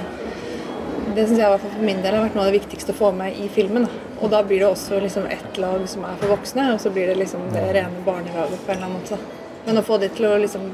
det 1.16 1.24
syns 1.28 1.40
jeg 1.42 1.60
for 1.62 1.82
min 1.84 2.02
del 2.04 2.14
har 2.16 2.24
vært 2.26 2.36
noe 2.36 2.46
av 2.46 2.52
det 2.52 2.60
viktigste 2.60 2.94
å 2.94 2.98
få 2.98 3.10
med 3.16 3.36
i 3.38 3.48
filmen. 3.52 3.88
Da. 3.88 4.14
Og 4.20 4.32
da 4.32 4.42
blir 4.46 4.62
det 4.62 4.68
også 4.68 5.00
liksom 5.02 5.26
ett 5.30 5.58
lag 5.62 5.84
som 5.90 6.06
er 6.08 6.16
for 6.20 6.34
voksne, 6.34 6.70
og 6.74 6.80
så 6.82 6.92
blir 6.94 7.10
det 7.10 7.18
liksom 7.20 7.48
det 7.54 7.66
rene 7.76 8.04
barnelaget 8.06 8.64
på 8.64 8.72
en 8.72 8.78
eller 8.78 8.88
annen 8.88 9.00
måte. 9.00 9.18
Men 9.66 9.80
å 9.80 9.84
få 9.86 9.98
det 10.02 10.14
til 10.16 10.28
å 10.30 10.38
liksom 10.40 10.70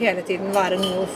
hele 0.00 0.22
tiden 0.26 0.52
være 0.54 0.78
noe 0.80 1.08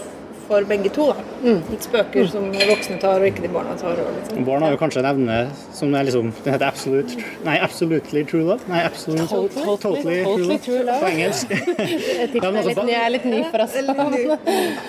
for 0.44 0.64
begge 0.68 0.90
to. 0.92 1.06
Da. 1.16 1.52
Litt 1.70 1.87
spøker 1.87 2.26
som 2.28 2.50
voksne 2.52 2.99
tar, 3.00 3.23
og 3.23 3.28
ikke 3.30 3.44
de 3.46 3.50
barna 3.52 3.76
tar. 3.80 4.00
Og 4.02 4.11
liksom. 4.18 4.42
Barn 4.49 4.66
har 4.66 4.75
jo 4.75 4.80
kanskje 4.80 5.00
en 5.00 5.08
evne 5.14 5.38
som 5.73 5.94
er 5.94 6.08
liksom 6.08 6.32
Den 6.44 6.56
heter 6.56 6.66
absolute 6.68 7.25
Nei, 7.46 7.56
absolutely 7.64 8.25
true 8.28 8.44
love? 8.44 8.61
Nei, 8.68 8.82
absolute, 8.84 9.28
Totally- 9.30 9.78
totally, 9.87 10.18
totally 10.25 10.58
true 10.58 10.82
love. 10.82 11.00
På 11.00 11.12
engelsk. 11.12 11.49
Jeg 11.54 12.42
er 12.42 12.50
altså, 12.50 12.84
er 12.84 13.14
litt 13.16 13.25
ny 13.28 13.40
for 13.49 13.64
oss. 13.64 13.80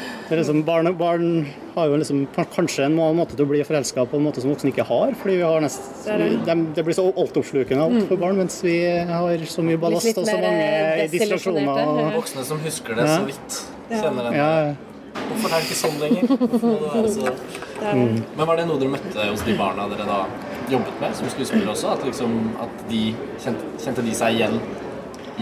Det 0.25 0.33
er 0.33 0.39
liksom, 0.41 0.63
barn, 0.65 0.89
barn 0.97 1.25
har 1.75 1.91
jo 1.91 1.97
liksom 2.01 2.23
kanskje 2.33 2.87
en 2.87 2.95
måte 2.97 3.35
til 3.35 3.45
å 3.45 3.49
bli 3.51 3.59
forelska 3.67 4.07
på 4.09 4.17
en 4.17 4.25
måte 4.25 4.41
som 4.41 4.49
voksne 4.49 4.71
ikke 4.71 4.85
har. 4.89 5.13
Fordi 5.19 5.35
vi 5.37 5.45
har 5.45 5.61
nest, 5.61 5.83
Det 6.05 6.15
er 6.15 6.63
det. 6.73 6.85
blir 6.87 6.97
så 6.97 7.05
altoppslukende 7.13 7.83
alt 7.85 8.07
for 8.09 8.17
barn, 8.17 8.39
mens 8.41 8.57
vi 8.63 8.79
har 9.05 9.45
så 9.45 9.61
mye 9.61 9.77
ballast 9.77 10.17
og 10.17 10.25
så 10.25 10.39
mange 10.39 10.65
eh, 10.65 11.05
distraksjoner. 11.13 11.85
Og. 11.85 12.11
Voksne 12.17 12.45
som 12.47 12.59
husker 12.65 12.97
det 12.97 13.07
så 13.11 13.21
vidt. 13.29 13.61
Kjenner 13.91 14.31
den. 14.31 14.33
ja, 14.41 14.75
Hvorfor 15.15 15.53
er 15.53 15.61
det 15.61 15.67
ikke 15.69 15.79
sånn 15.79 16.01
lenger? 16.01 17.13
Så 17.13 17.31
Mm. 17.75 18.23
Men 18.37 18.47
var 18.47 18.55
det 18.55 18.63
noe 18.69 18.79
dere 18.79 18.93
møtte 18.93 19.25
hos 19.27 19.41
de 19.43 19.53
barna 19.59 19.83
dere 19.91 20.05
da 20.07 20.21
jobbet 20.71 21.01
med 21.01 21.15
som 21.17 21.27
skuespillere 21.29 21.73
også. 21.73 21.91
At, 21.91 22.05
liksom, 22.07 22.35
at 22.63 22.83
de 22.89 23.01
kjente, 23.43 23.67
kjente 23.83 24.05
de 24.05 24.15
seg 24.15 24.37
igjen 24.39 24.59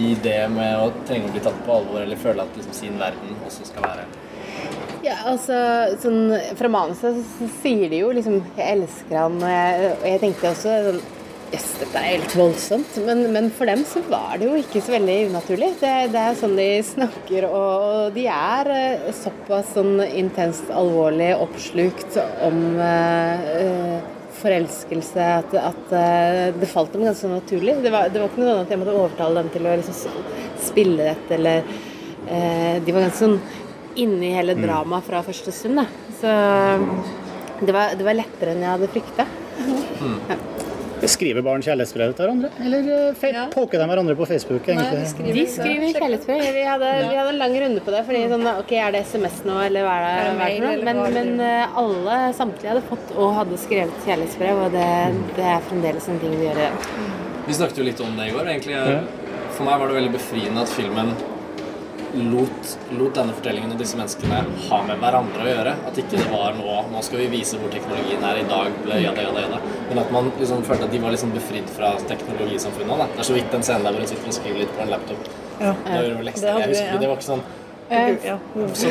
i 0.02 0.16
det 0.26 0.40
med 0.50 0.82
å 0.82 0.90
trenge 1.08 1.30
å 1.30 1.34
bli 1.36 1.44
tatt 1.46 1.60
på 1.68 1.76
alvor 1.78 2.02
eller 2.02 2.20
føle 2.20 2.42
at 2.42 2.58
liksom, 2.58 2.74
sin 2.74 2.98
verden 3.02 3.36
også 3.46 3.68
skal 3.70 3.86
være 3.86 4.08
Ja, 5.04 5.18
altså, 5.28 5.58
sånn, 6.00 6.32
Fra 6.56 6.70
manuset 6.72 7.20
så 7.36 7.50
sier 7.60 7.90
de 7.92 8.00
jo 8.06 8.14
liksom 8.16 8.40
'Jeg 8.56 8.78
elsker 8.78 9.20
han', 9.20 9.42
og 9.42 9.52
jeg, 9.52 9.92
og 9.98 10.08
jeg 10.08 10.22
tenkte 10.22 10.54
også 10.54 10.78
sånn 10.88 11.04
Jøss, 11.54 11.68
dette 11.78 12.00
er 12.00 12.16
helt 12.16 12.34
voldsomt. 12.34 12.96
Men, 13.06 13.20
men, 13.36 13.52
for 13.54 13.70
dem 13.70 13.84
så 13.86 14.02
var 14.10 14.40
det 14.42 14.48
jo 14.48 14.56
ikke 14.58 14.82
så 14.82 14.96
veldig 14.96 15.18
unaturlig. 15.30 15.68
Det, 15.78 15.92
det 16.10 16.22
er 16.24 16.40
sånn 16.40 16.56
de 16.58 16.66
snakker, 16.88 17.46
og, 17.46 18.16
de 18.16 18.24
er 18.26 18.70
uh, 18.74 19.12
såpass 19.14 19.70
sånn 19.76 20.02
intenst 20.02 20.72
alvorlig 20.74 21.30
oppslukt 21.38 22.18
om 22.42 22.58
uh, 22.82 24.00
forelskelse 24.40 25.30
at, 25.44 25.54
at 25.62 25.94
uh, 25.94 26.58
det 26.58 26.72
falt 26.72 26.96
dem 26.96 27.06
ganske 27.06 27.30
naturlig. 27.30 27.78
Det 27.86 27.94
var, 27.94 28.10
det 28.10 28.24
var 28.24 28.34
ikke 28.34 28.42
noe 28.42 28.56
annet 28.56 28.66
at 28.66 28.74
jeg 28.74 28.82
måtte 28.82 28.98
overtale 29.04 29.44
dem 29.44 29.54
til 29.54 29.70
å 29.70 29.78
liksom, 29.84 30.22
spille 30.72 31.12
dette, 31.12 31.38
eller 31.38 31.62
De 32.24 32.94
var 32.96 33.04
ganske 33.04 33.20
sånn 33.20 33.63
inne 34.00 34.30
i 34.30 34.34
hele 34.36 34.56
dramaet 34.58 35.06
fra 35.08 35.24
første 35.26 35.54
stund. 35.56 35.82
Da. 35.82 35.86
Så 36.20 37.66
det 37.66 37.76
var, 37.76 37.96
det 37.98 38.08
var 38.08 38.18
lettere 38.18 38.56
enn 38.56 38.66
jeg 38.66 38.74
hadde 38.76 38.92
frykta. 38.94 39.28
Mm. 40.02 40.20
Ja. 40.32 40.42
Skriver 41.04 41.44
barn 41.44 41.64
kjærlighetsbrev 41.64 42.14
til 42.16 42.24
hverandre, 42.24 42.50
eller 42.64 42.86
eh, 43.12 43.24
ja. 43.34 43.42
poker 43.52 43.82
de 43.82 43.88
hverandre 43.90 44.14
på 44.16 44.28
Facebook? 44.30 44.70
Nei, 44.72 45.02
skriver, 45.10 45.36
de 45.36 45.44
skriver 45.52 45.98
kjærlighetsbrev. 45.98 46.44
Vi 46.56 46.64
hadde, 46.64 46.92
ja. 47.02 47.10
vi 47.10 47.18
hadde, 47.20 47.34
en 47.34 47.40
lang 47.42 47.56
runde 47.64 47.84
på 47.84 47.92
det. 47.92 48.04
fordi 48.08 48.22
sånn, 48.32 48.48
ok, 48.62 48.72
Er 48.80 48.96
det 48.96 49.02
SMS 49.10 49.42
nå, 49.48 49.58
eller 49.66 49.84
hva 49.84 49.98
er 49.98 50.06
det? 50.06 50.14
Er 50.14 50.30
det 50.30 50.38
mail, 50.40 50.86
men, 50.88 51.02
men 51.18 51.44
uh, 51.44 51.82
alle, 51.82 52.20
samtlige 52.38 52.72
hadde 52.72 52.86
fått 52.88 53.12
og 53.18 53.36
hadde 53.42 53.60
skrevet 53.66 54.08
kjærlighetsbrev, 54.08 54.64
og 54.64 54.78
det, 54.78 54.88
det 55.36 55.50
er 55.58 55.68
fremdeles 55.68 56.08
en 56.08 56.24
ting 56.24 56.40
vi 56.40 56.48
gjør. 56.48 56.80
Vi 57.50 57.60
snakket 57.60 57.84
jo 57.84 57.90
litt 57.90 58.04
om 58.06 58.16
det 58.20 58.30
i 58.30 58.36
går. 58.38 58.54
egentlig. 58.56 58.80
For 59.58 59.68
meg 59.68 59.84
var 59.84 59.92
det 59.92 60.00
veldig 60.00 60.16
befriende 60.16 60.64
at 60.64 60.72
filmen 60.72 61.12
lot, 62.14 62.74
lot, 62.98 63.14
denne 63.16 63.34
fortellingen 63.34 63.74
og 63.74 63.80
disse 63.82 63.98
menneskene 63.98 64.42
ha 64.68 64.80
med 64.88 65.02
hverandre 65.02 65.46
å 65.46 65.50
gjøre. 65.50 65.74
At 65.90 65.98
ikke 66.02 66.20
det 66.20 66.28
var 66.32 66.54
nå 66.58 66.76
Nå 66.94 67.02
skal 67.06 67.24
vi 67.24 67.28
vise 67.32 67.58
hvor 67.58 67.72
teknologien 67.74 68.24
er 68.28 68.42
i 68.42 68.46
dag, 68.50 68.70
jada, 68.86 69.26
jada, 69.26 69.46
jada. 69.46 69.60
Men 69.90 70.02
at 70.04 70.14
man 70.14 70.30
liksom 70.38 70.62
følte 70.68 70.88
at 70.90 70.94
de 70.94 71.02
var 71.02 71.16
liksom 71.16 71.34
befridd 71.34 71.70
fra 71.74 71.94
teknologisamfunnet. 72.12 73.02
Da. 73.02 73.10
Det 73.16 73.24
er 73.24 73.30
så 73.32 73.38
vidt 73.38 73.52
den 73.56 73.66
scenen 73.66 73.88
der 73.88 73.96
hvor 73.96 74.06
hun 74.06 74.14
sitter 74.14 74.30
og 74.30 74.38
skriver 74.38 74.64
litt 74.64 74.78
på 74.78 74.86
en 74.86 74.94
laptop. 74.94 75.28
Ja. 75.60 75.74
Det, 75.86 75.98
jeg 75.98 76.16
husker, 76.22 76.88
ja. 76.92 77.02
det 77.02 77.10
var 77.10 77.20
ikke 77.20 77.30
sånn 77.30 77.46
ja. 77.94 78.38
Så, 78.74 78.90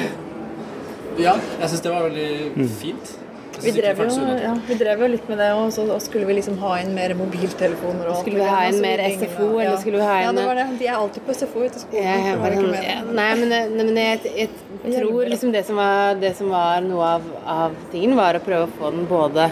ja, 1.18 1.34
jeg 1.60 1.70
syns 1.72 1.82
det 1.84 1.92
var 1.92 2.06
veldig 2.06 2.28
mm. 2.54 2.68
fint. 2.80 3.14
Vi 3.62 3.72
drev, 3.76 3.98
jo, 4.00 4.26
ja, 4.40 4.52
vi 4.66 4.76
drev, 4.80 5.02
jo, 5.04 5.08
litt 5.12 5.26
med 5.28 5.38
det, 5.42 5.48
og 5.54 5.68
så 5.74 5.84
skulle 6.02 6.26
vi 6.28 6.38
liksom 6.38 6.56
ha 6.62 6.76
inn 6.82 6.94
mer 6.96 7.12
mobiltelefoner. 7.18 8.08
Og 8.10 8.22
skulle 8.22 8.40
vi 8.40 8.48
ha 8.48 8.62
inn 8.70 8.80
mer 8.82 9.02
SFO, 9.12 9.48
eller 9.50 9.74
ja. 9.74 9.80
skulle 9.82 10.00
vi 10.00 10.06
ha 10.08 10.14
inn 10.22 10.28
Ja, 10.28 10.32
det 10.38 10.46
var 10.48 10.60
det. 10.60 10.68
De 10.80 10.88
er 10.88 10.96
alltid 10.98 11.26
på 11.26 11.36
SFO 11.36 11.66
etter 11.66 11.84
skolen. 11.84 12.06
Ja, 12.08 12.38
sånn, 12.38 13.12
nei, 13.18 13.28
men, 13.42 13.52
nei, 13.52 13.84
men 13.90 14.00
jeg, 14.00 14.32
jeg, 14.38 14.48
tror 14.96 15.28
liksom 15.34 15.52
det 15.54 15.66
som 15.68 15.78
var, 15.82 16.16
det 16.22 16.32
som 16.38 16.48
var 16.54 16.80
noe 16.86 17.12
av, 17.18 17.28
av 17.58 17.76
tingen, 17.92 18.16
var 18.18 18.40
å 18.40 18.42
prøve 18.44 18.70
å 18.70 18.72
få 18.78 18.94
den 18.96 19.06
både 19.10 19.50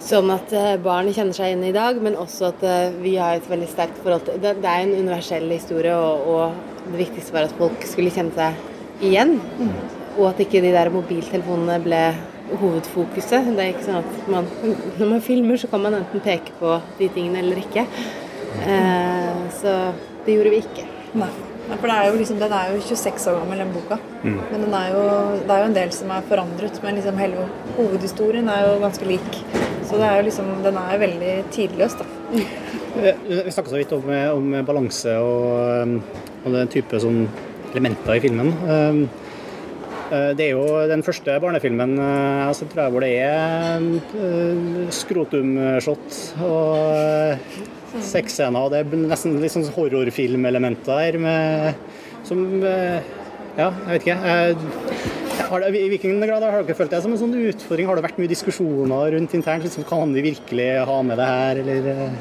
sånn 0.00 0.30
at 0.32 0.52
eh, 0.56 0.74
barn 0.80 1.10
kjenner 1.12 1.36
seg 1.36 1.50
igjen 1.50 1.66
i 1.68 1.74
dag, 1.76 2.00
men 2.02 2.18
også 2.18 2.50
at 2.50 2.64
eh, 2.66 2.96
vi 3.02 3.14
har 3.20 3.36
et 3.36 3.48
veldig 3.50 3.68
sterkt 3.70 4.00
forhold 4.04 4.26
til 4.26 4.40
Det, 4.42 4.56
det 4.62 4.70
er 4.70 4.84
en 4.84 4.96
universell 4.96 5.46
historie, 5.52 5.94
og, 5.94 6.28
og, 6.30 6.68
det 6.90 7.02
viktigste 7.02 7.34
var 7.36 7.46
at 7.46 7.56
folk 7.58 7.84
skulle 7.86 8.12
kjenne 8.14 8.32
seg 8.34 9.04
igjen. 9.04 9.36
Mm. 9.60 9.74
Og 10.16 10.30
at 10.30 10.40
ikke 10.42 10.62
de 10.64 10.72
der 10.74 10.90
mobiltelefonene 10.92 11.76
ble 11.84 12.00
hovedfokuset. 12.60 13.50
Det 13.54 13.64
er 13.64 13.74
ikke 13.74 13.86
sånn 13.86 14.00
at 14.00 14.30
man, 14.30 14.48
når 14.98 15.12
man 15.14 15.22
filmer, 15.24 15.60
så 15.60 15.70
kan 15.70 15.84
man 15.84 15.98
enten 16.00 16.24
peke 16.24 16.54
på 16.60 16.78
de 16.98 17.10
tingene 17.14 17.42
eller 17.44 17.60
ikke. 17.62 17.86
Eh, 18.66 19.44
så 19.60 19.76
det 20.26 20.36
gjorde 20.36 20.54
vi 20.54 20.64
ikke. 20.64 20.86
Nei. 21.20 21.30
For 21.70 21.86
det 21.86 21.94
er 21.94 22.08
jo 22.08 22.16
liksom, 22.18 22.38
Den 22.40 22.52
er 22.56 22.72
jo 22.72 22.80
26 22.82 23.26
år 23.30 23.36
gammel, 23.38 23.60
den 23.62 23.74
boka. 23.74 23.98
Mm. 24.24 24.38
Men 24.50 24.74
er 24.74 24.88
jo, 24.94 25.04
det 25.44 25.54
er 25.54 25.60
jo 25.62 25.68
en 25.68 25.76
del 25.76 25.92
som 25.94 26.10
er 26.14 26.26
forandret. 26.30 26.80
Men 26.82 26.98
liksom 26.98 27.20
hele 27.20 27.46
hovedhistorien 27.76 28.50
er 28.50 28.66
jo 28.66 28.80
ganske 28.82 29.06
lik. 29.06 29.38
Så 29.86 30.00
er 30.06 30.22
liksom, 30.26 30.50
den 30.64 30.78
er 30.78 30.94
jo 30.94 31.00
veldig 31.04 31.36
tidløs, 31.54 31.96
da. 31.98 32.06
Vi 32.94 33.52
snakka 33.54 33.70
så 33.70 33.78
vidt 33.78 33.92
om, 33.94 34.10
om 34.34 34.52
balanse 34.66 35.14
og, 35.22 35.96
og 36.44 36.54
den 36.54 36.70
type 36.70 37.00
sånn 37.02 37.24
elementer 37.70 38.18
i 38.18 38.22
filmen. 38.22 38.52
Eh, 40.10 40.30
det 40.34 40.48
er 40.48 40.56
jo 40.56 40.64
den 40.90 41.04
første 41.06 41.36
barnefilmen 41.42 41.94
altså, 42.00 42.66
tror 42.70 42.82
jeg, 42.84 42.94
hvor 42.94 43.04
det 43.04 43.12
er 43.22 43.84
uh, 44.18 44.88
skrotumshot 44.94 46.18
og 46.46 48.02
sexscener. 48.02 48.72
Det 48.72 48.82
er 48.82 49.06
nesten 49.06 49.38
litt 49.42 49.54
sånn 49.54 49.70
horrorfilmelementer 49.76 51.04
der 51.06 51.20
med, 51.22 51.80
som 52.26 52.44
Ja, 53.58 53.66
jeg 53.66 53.90
vet 53.90 54.04
ikke. 54.04 54.18
Det, 55.50 55.70
I 55.74 55.88
hvilken 55.90 56.20
grad 56.22 56.44
har 56.46 56.62
dere 56.62 56.76
følt 56.78 56.92
det 56.94 57.00
som 57.02 57.14
en 57.14 57.18
sånn 57.18 57.34
utfordring? 57.34 57.88
Har 57.90 57.98
det 57.98 58.04
vært 58.06 58.20
mye 58.22 58.30
diskusjoner 58.30 59.16
rundt 59.16 59.34
internt? 59.34 59.66
Liksom, 59.66 59.86
kan 59.88 60.14
vi 60.14 60.22
virkelig 60.30 60.68
ha 60.86 61.00
med 61.06 61.18
det 61.18 61.26
her, 61.26 61.62
eller? 61.64 62.12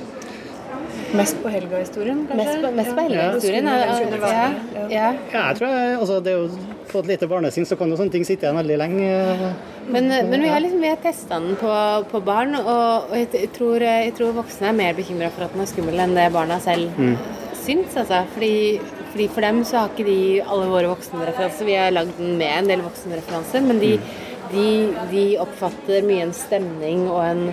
Mest 1.19 1.37
på 1.43 1.51
Helga-historien, 1.53 2.25
kanskje? 2.29 2.45
Mest 2.45 2.65
på, 2.65 2.71
mest 2.77 2.91
på 2.93 3.05
Helga-historien, 3.05 3.69
ja. 3.69 3.77
Ja, 3.77 4.49
ja. 4.73 4.89
ja. 4.93 5.07
jeg 5.33 5.59
tror 5.59 5.71
jeg, 5.73 5.95
altså, 5.99 6.19
det 6.25 6.33
er 6.33 6.41
jo 6.41 6.78
På 6.89 7.03
et 7.03 7.09
lite 7.11 7.27
barnesinn 7.29 7.67
så 7.69 7.77
kan 7.77 7.91
jo 7.91 7.97
sånne 7.99 8.13
ting 8.13 8.25
sitte 8.25 8.47
igjen 8.47 8.57
veldig 8.57 8.77
lenge. 8.81 9.09
Men, 9.93 10.09
men 10.29 10.41
vi 10.41 10.49
har 10.49 10.61
liksom, 10.63 10.81
vi 10.81 10.89
har 10.89 11.01
testa 11.03 11.37
den 11.37 11.57
på, 11.59 11.73
på, 12.11 12.21
barn, 12.25 12.55
og, 12.59 13.11
og 13.11 13.15
jeg, 13.17 13.49
tror, 13.55 13.83
jeg, 13.85 14.15
tror, 14.17 14.33
voksne 14.39 14.71
er 14.71 14.79
mer 14.79 14.97
bekymra 14.97 15.29
for 15.33 15.45
at 15.45 15.53
den 15.53 15.65
er 15.65 15.69
skummel 15.69 16.01
enn 16.01 16.17
det 16.17 16.27
barna 16.33 16.59
selv 16.63 16.97
mm. 16.97 17.15
syns. 17.61 17.93
Altså. 17.93 18.23
Fordi, 18.35 18.53
fordi, 19.11 19.29
For 19.35 19.45
dem 19.45 19.63
så 19.65 19.83
har 19.83 19.93
ikke 19.93 20.07
de 20.09 20.19
alle 20.41 20.69
våre 20.73 20.93
voksenreferanser. 20.93 21.69
Vi 21.69 21.77
har 21.77 21.93
lagd 21.93 22.17
den 22.17 22.37
med 22.41 22.55
en 22.57 22.71
del 22.73 22.85
voksenreferanser, 22.85 23.65
men 23.69 23.81
de, 23.81 23.95
mm. 23.97 24.23
de, 24.53 24.69
de 25.13 25.25
oppfatter 25.45 26.09
mye 26.09 26.25
en 26.27 26.37
stemning 26.37 27.05
og 27.09 27.21
en 27.25 27.43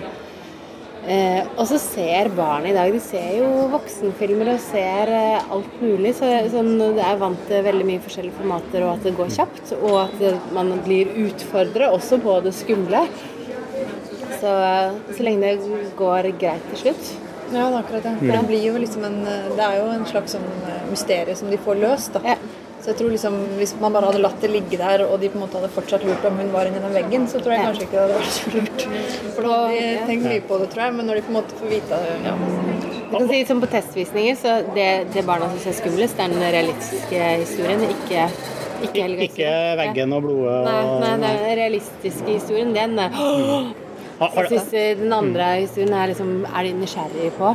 Eh, 1.07 1.45
og 1.55 1.63
så 1.69 1.77
ser 1.79 2.27
barn 2.35 2.65
i 2.67 2.73
dag 2.75 2.91
De 2.91 2.99
ser 2.99 3.37
jo 3.37 3.45
voksenfilmer 3.71 4.49
og 4.51 4.59
ser 4.59 5.11
eh, 5.15 5.53
alt 5.55 5.77
mulig. 5.79 6.11
Så 6.17 6.27
sånn, 6.51 6.73
det 6.97 7.05
er 7.05 7.21
vant 7.21 7.45
til 7.47 7.63
veldig 7.63 7.87
mye 7.87 8.03
forskjellige 8.03 8.35
formater, 8.41 8.83
og 8.83 8.97
at 8.97 9.07
det 9.07 9.15
går 9.15 9.31
kjapt. 9.37 9.71
Og 9.79 9.95
at 10.03 10.51
man 10.55 10.73
blir 10.83 11.13
utfordret 11.27 11.95
også 11.95 12.19
på 12.23 12.39
det 12.43 12.53
skumle. 12.57 13.05
Så, 14.37 14.51
så 15.15 15.23
lenge 15.23 15.55
det 15.55 15.79
går 15.97 16.33
greit 16.41 16.67
til 16.73 16.83
slutt. 16.83 17.15
Ja, 17.47 17.69
det 17.69 17.77
er 17.77 17.79
akkurat 17.79 18.03
det. 18.03 18.15
For 18.19 18.35
det 18.35 18.47
blir 18.49 18.65
jo 18.67 18.79
liksom 18.81 19.05
en 19.07 19.21
Det 19.23 19.63
er 19.63 19.77
jo 19.79 19.87
en 19.93 20.07
slags 20.09 20.35
sånn 20.35 20.47
eh, 20.67 20.81
mysterium 20.91 21.39
som 21.39 21.51
de 21.53 21.59
får 21.63 21.79
løst, 21.85 22.17
da. 22.17 22.35
Ja. 22.35 22.65
Så 22.87 22.93
jeg 22.93 22.99
tror 23.01 23.09
liksom, 23.11 23.33
Hvis 23.59 23.73
man 23.81 23.91
bare 23.91 24.07
hadde 24.07 24.21
latt 24.23 24.37
det 24.39 24.47
ligge 24.47 24.77
der, 24.79 25.01
og 25.03 25.17
de 25.19 25.27
på 25.27 25.35
en 25.35 25.41
måte 25.43 25.59
hadde 25.59 25.73
fortsatt 25.75 26.05
lurt 26.07 26.23
om 26.29 26.37
hun 26.39 26.53
var 26.53 26.69
inni 26.69 26.79
den 26.79 26.93
veggen, 26.95 27.25
så 27.27 27.41
tror 27.43 27.57
jeg 27.57 27.65
kanskje 27.65 27.83
ikke 27.83 27.95
det 27.97 28.03
hadde 28.05 28.19
vært 28.21 28.35
så 28.37 28.51
lurt. 28.53 28.85
For 29.35 29.47
da 29.47 29.55
tenker 29.67 29.89
vi 29.89 30.05
tenkt 30.07 30.27
mye 30.29 30.43
på 30.47 30.59
det, 30.61 30.69
tror 30.71 30.83
jeg. 30.85 30.93
Men 30.95 31.09
når 31.11 31.19
de 31.19 31.23
på 31.25 31.33
en 31.33 31.35
måte 31.35 31.57
får 31.59 31.73
vite 31.73 31.99
ja. 32.23 32.35
Du 32.37 33.17
kan 33.17 33.27
si 33.27 33.41
som 33.49 33.59
På 33.59 33.67
testvisninger 33.73 34.39
så 34.39 34.53
det, 34.77 34.87
det 35.11 35.25
barna 35.27 35.49
syns 35.51 35.67
er 35.73 35.75
skumlest, 35.81 36.21
er 36.23 36.31
den 36.31 36.47
realistiske 36.55 37.27
historien, 37.43 37.83
ikke 37.91 38.29
ikke, 38.87 39.09
ikke 39.25 39.51
veggen 39.81 40.13
og 40.13 40.23
blodet 40.23 40.55
og 40.61 40.67
Nei, 41.01 41.11
nei 41.17 41.31
den 41.41 41.55
realistiske 41.59 42.27
historien, 42.29 42.71
den 42.77 42.95
er 43.03 43.17
Jeg 43.17 44.51
syns 44.53 44.71
den 45.01 45.17
andre 45.17 45.49
historien 45.57 45.95
er 45.97 46.13
liksom 46.13 46.31
Er 46.47 46.69
de 46.69 46.75
nysgjerrige 46.77 47.35
på. 47.35 47.51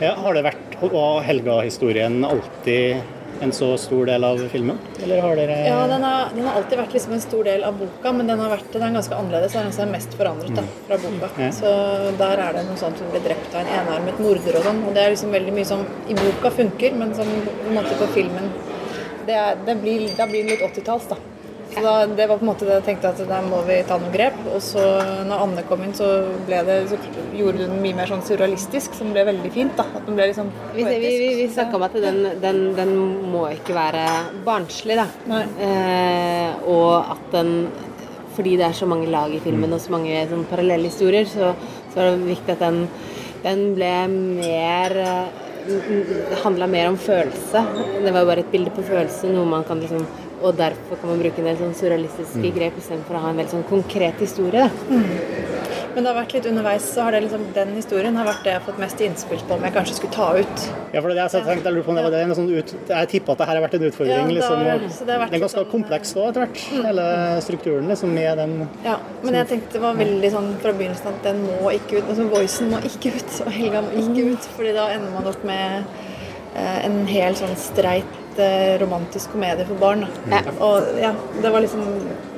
Ja, 0.00 0.14
har 0.18 0.38
det 0.38 0.46
vært 0.48 0.78
og 0.84 1.20
Helga-historien 1.24 2.24
alltid 2.26 3.13
en 3.44 3.52
så 3.52 3.70
stor 3.80 4.06
del 4.08 4.24
av 4.26 4.40
filmen? 4.52 4.78
Eller 5.02 5.20
har 5.24 5.36
dere 5.38 5.58
Ja, 5.66 5.80
den 5.90 6.04
har, 6.06 6.30
den 6.34 6.46
har 6.48 6.58
alltid 6.60 6.80
vært 6.80 6.96
liksom 6.96 7.16
en 7.16 7.24
stor 7.24 7.44
del 7.48 7.64
av 7.68 7.78
boka, 7.78 8.12
men 8.12 8.30
den 8.30 8.40
har 8.42 8.52
vært 8.54 8.70
den 8.72 8.86
er 8.86 8.94
ganske 8.96 9.18
annerledes. 9.18 9.56
Den 9.56 9.70
er 9.86 9.92
mest 9.92 10.16
forandret 10.18 10.54
da, 10.56 10.64
mm. 10.64 10.72
fra 10.88 11.00
boka. 11.04 11.30
Ja. 11.44 11.50
Så 11.58 11.74
der 12.20 12.44
er 12.46 12.56
det 12.58 12.64
noe 12.68 12.80
sånt 12.80 13.00
som 13.00 13.12
blir 13.12 13.24
drept 13.26 13.54
av 13.54 13.62
en 13.62 13.74
enarmet 13.80 14.22
morder 14.24 14.60
og 14.60 14.68
sånn. 14.68 14.82
Og 14.88 14.96
det 14.96 15.04
er 15.04 15.14
liksom 15.14 15.34
veldig 15.34 15.54
mye 15.58 15.68
som 15.68 15.84
i 16.08 16.16
boka 16.18 16.52
funker, 16.62 16.96
men 17.00 17.14
som 17.18 17.28
på 17.28 17.54
en 17.68 17.78
måte 17.78 18.00
på 18.00 18.10
filmen 18.16 18.50
det, 19.24 19.36
er, 19.36 19.60
det 19.66 19.78
blir, 19.80 20.08
Da 20.18 20.26
blir 20.28 20.44
det 20.44 20.56
litt 20.56 20.66
80-talls, 20.66 21.08
da. 21.12 21.20
Så 21.74 21.82
da, 21.82 22.06
det 22.06 22.26
var 22.30 22.38
på 22.38 22.44
en 22.44 22.50
måte 22.52 22.66
det 22.68 22.76
jeg 22.76 22.84
tenkte 22.86 23.10
at 23.10 23.20
der 23.26 23.46
må 23.46 23.60
vi 23.66 23.80
ta 23.88 23.96
noen 23.98 24.12
grep. 24.14 24.36
Og 24.52 24.60
så 24.62 24.82
når 25.26 25.44
Anne 25.46 25.64
kom 25.68 25.82
inn, 25.84 25.94
så, 25.96 26.10
det, 26.48 26.76
så 26.90 26.98
gjorde 27.34 27.66
hun 27.66 27.80
mye 27.82 27.96
mer 27.98 28.10
sånn 28.10 28.22
surrealistisk, 28.26 28.94
som 28.98 29.10
ble 29.14 29.24
veldig 29.26 29.50
fint. 29.54 29.74
da. 29.78 29.86
At 29.90 30.06
den 30.06 30.18
ble 30.18 30.28
liksom 30.30 30.52
Vi, 30.76 30.84
vi, 30.86 30.98
vi, 31.02 31.32
vi 31.42 31.48
snakka 31.52 31.78
om 31.78 31.86
at 31.88 31.96
den, 32.04 32.20
den, 32.42 32.60
den, 32.78 32.94
må 33.34 33.48
ikke 33.56 33.74
være 33.76 34.04
barnslig, 34.46 35.00
da. 35.00 35.40
Eh, 35.68 36.68
og 36.70 37.14
at 37.16 37.26
den 37.34 37.56
Fordi 38.34 38.56
det 38.58 38.66
er 38.66 38.74
så 38.74 38.86
mange 38.90 39.06
lag 39.06 39.30
i 39.30 39.38
filmen 39.38 39.70
og 39.76 39.78
så 39.78 39.92
mange 39.94 40.24
sånn, 40.26 40.46
parallelle 40.50 40.90
historier, 40.90 41.26
så, 41.30 41.52
så 41.92 42.00
er 42.02 42.08
det 42.08 42.32
viktig 42.32 42.56
at 42.56 42.64
den, 42.64 42.80
den 43.44 43.60
ble 43.76 43.92
mer 44.10 44.96
det 45.64 46.40
handla 46.42 46.66
mer 46.68 46.90
om 46.90 46.96
følelse. 47.00 47.62
Det 48.04 48.10
var 48.12 48.20
jo 48.20 48.28
bare 48.28 48.42
et 48.42 48.50
bilde 48.52 48.72
på 48.74 48.84
følelse, 48.84 49.30
noe 49.32 49.48
man 49.48 49.64
kan 49.64 49.80
liksom 49.80 50.02
og 50.44 50.56
derfor 50.58 51.00
kan 51.00 51.08
man 51.08 51.22
bruke 51.22 51.40
en 51.40 51.48
del 51.48 51.60
sånn 51.60 51.76
surrealistiske 51.78 52.42
mm. 52.42 52.54
grep 52.58 52.80
istedenfor 52.80 53.16
å 53.16 53.24
ha 53.24 53.32
en 53.32 53.40
veldig 53.40 53.54
sånn 53.56 53.68
konkret 53.70 54.20
historie. 54.20 54.68
Mm. 54.90 55.54
Men 55.94 56.02
det 56.02 56.10
har 56.10 56.16
vært 56.16 56.32
litt 56.34 56.46
underveis, 56.50 56.86
så 56.90 57.04
har 57.06 57.14
det 57.14 57.20
liksom, 57.22 57.42
den 57.54 57.70
historien 57.76 58.16
har 58.18 58.26
vært 58.26 58.40
det 58.42 58.50
jeg 58.50 58.58
har 58.58 58.64
fått 58.66 58.80
mest 58.82 59.02
innspill 59.06 59.42
på 59.46 59.54
om 59.54 59.62
jeg 59.62 59.74
kanskje 59.76 59.94
skulle 60.00 60.14
ta 60.16 60.26
ut. 60.34 60.64
Ja, 60.90 60.98
for 60.98 61.06
det 61.06 61.14
er 61.14 61.18
det 61.20 61.26
jeg 61.38 61.46
tenkte, 61.46 61.68
jeg 61.68 61.76
lurer 61.76 61.86
på 61.86 61.92
om 61.92 61.98
det 62.00 62.04
var 62.06 62.14
det, 62.16 62.22
en 62.24 62.34
sånn 62.34 62.50
ut, 62.50 62.72
Jeg 62.88 63.10
tippa 63.12 63.36
at 63.36 63.42
det 63.42 63.46
her 63.48 63.60
har 63.60 63.64
vært 63.64 63.76
en 63.78 63.86
utfordring. 63.88 64.16
Ja, 64.16 64.24
liksom, 64.38 64.64
og 64.64 64.88
så 64.96 65.06
det 65.06 65.14
har 65.14 65.22
vært 65.22 65.30
den 65.34 65.38
er 65.38 65.44
ganske 65.44 65.60
sånn- 65.60 65.70
kompleks 65.70 66.14
òg, 66.16 66.26
etter 66.32 66.44
hvert. 66.44 66.64
Hele 66.88 67.06
strukturen 67.46 67.92
liksom, 67.94 68.16
med 68.18 68.42
den 68.42 68.56
Ja, 68.84 68.96
men 69.22 69.38
jeg 69.38 69.50
tenkte 69.52 69.78
det 69.78 69.84
var 69.86 70.02
veldig 70.02 70.32
sånn 70.34 70.50
fra 70.64 70.74
begynnelsen 70.74 71.12
at 71.12 71.22
den 71.28 71.46
må 71.46 71.70
ikke 71.76 72.00
ut. 72.00 72.10
altså 72.10 72.26
Voicen 72.34 72.74
må 72.74 72.82
ikke 72.90 73.14
ut, 73.14 73.38
og 73.46 73.52
Helga 73.54 73.84
må 73.86 73.94
ikke 74.02 74.26
ut. 74.34 74.50
fordi 74.58 74.74
da 74.74 74.88
ender 74.96 75.14
man 75.14 75.30
opp 75.30 75.46
med 75.46 75.84
eh, 76.56 76.78
en 76.88 77.06
hel 77.06 77.38
sånn 77.38 77.54
streit 77.54 78.18
eh, 78.42 78.76
romantisk 78.82 79.32
komedie 79.34 79.66
for 79.68 79.80
barn. 79.80 80.06
Da. 80.30 80.42
Og 80.64 80.94
ja, 81.00 81.14
det 81.40 81.52
var 81.52 81.64
liksom 81.64 81.84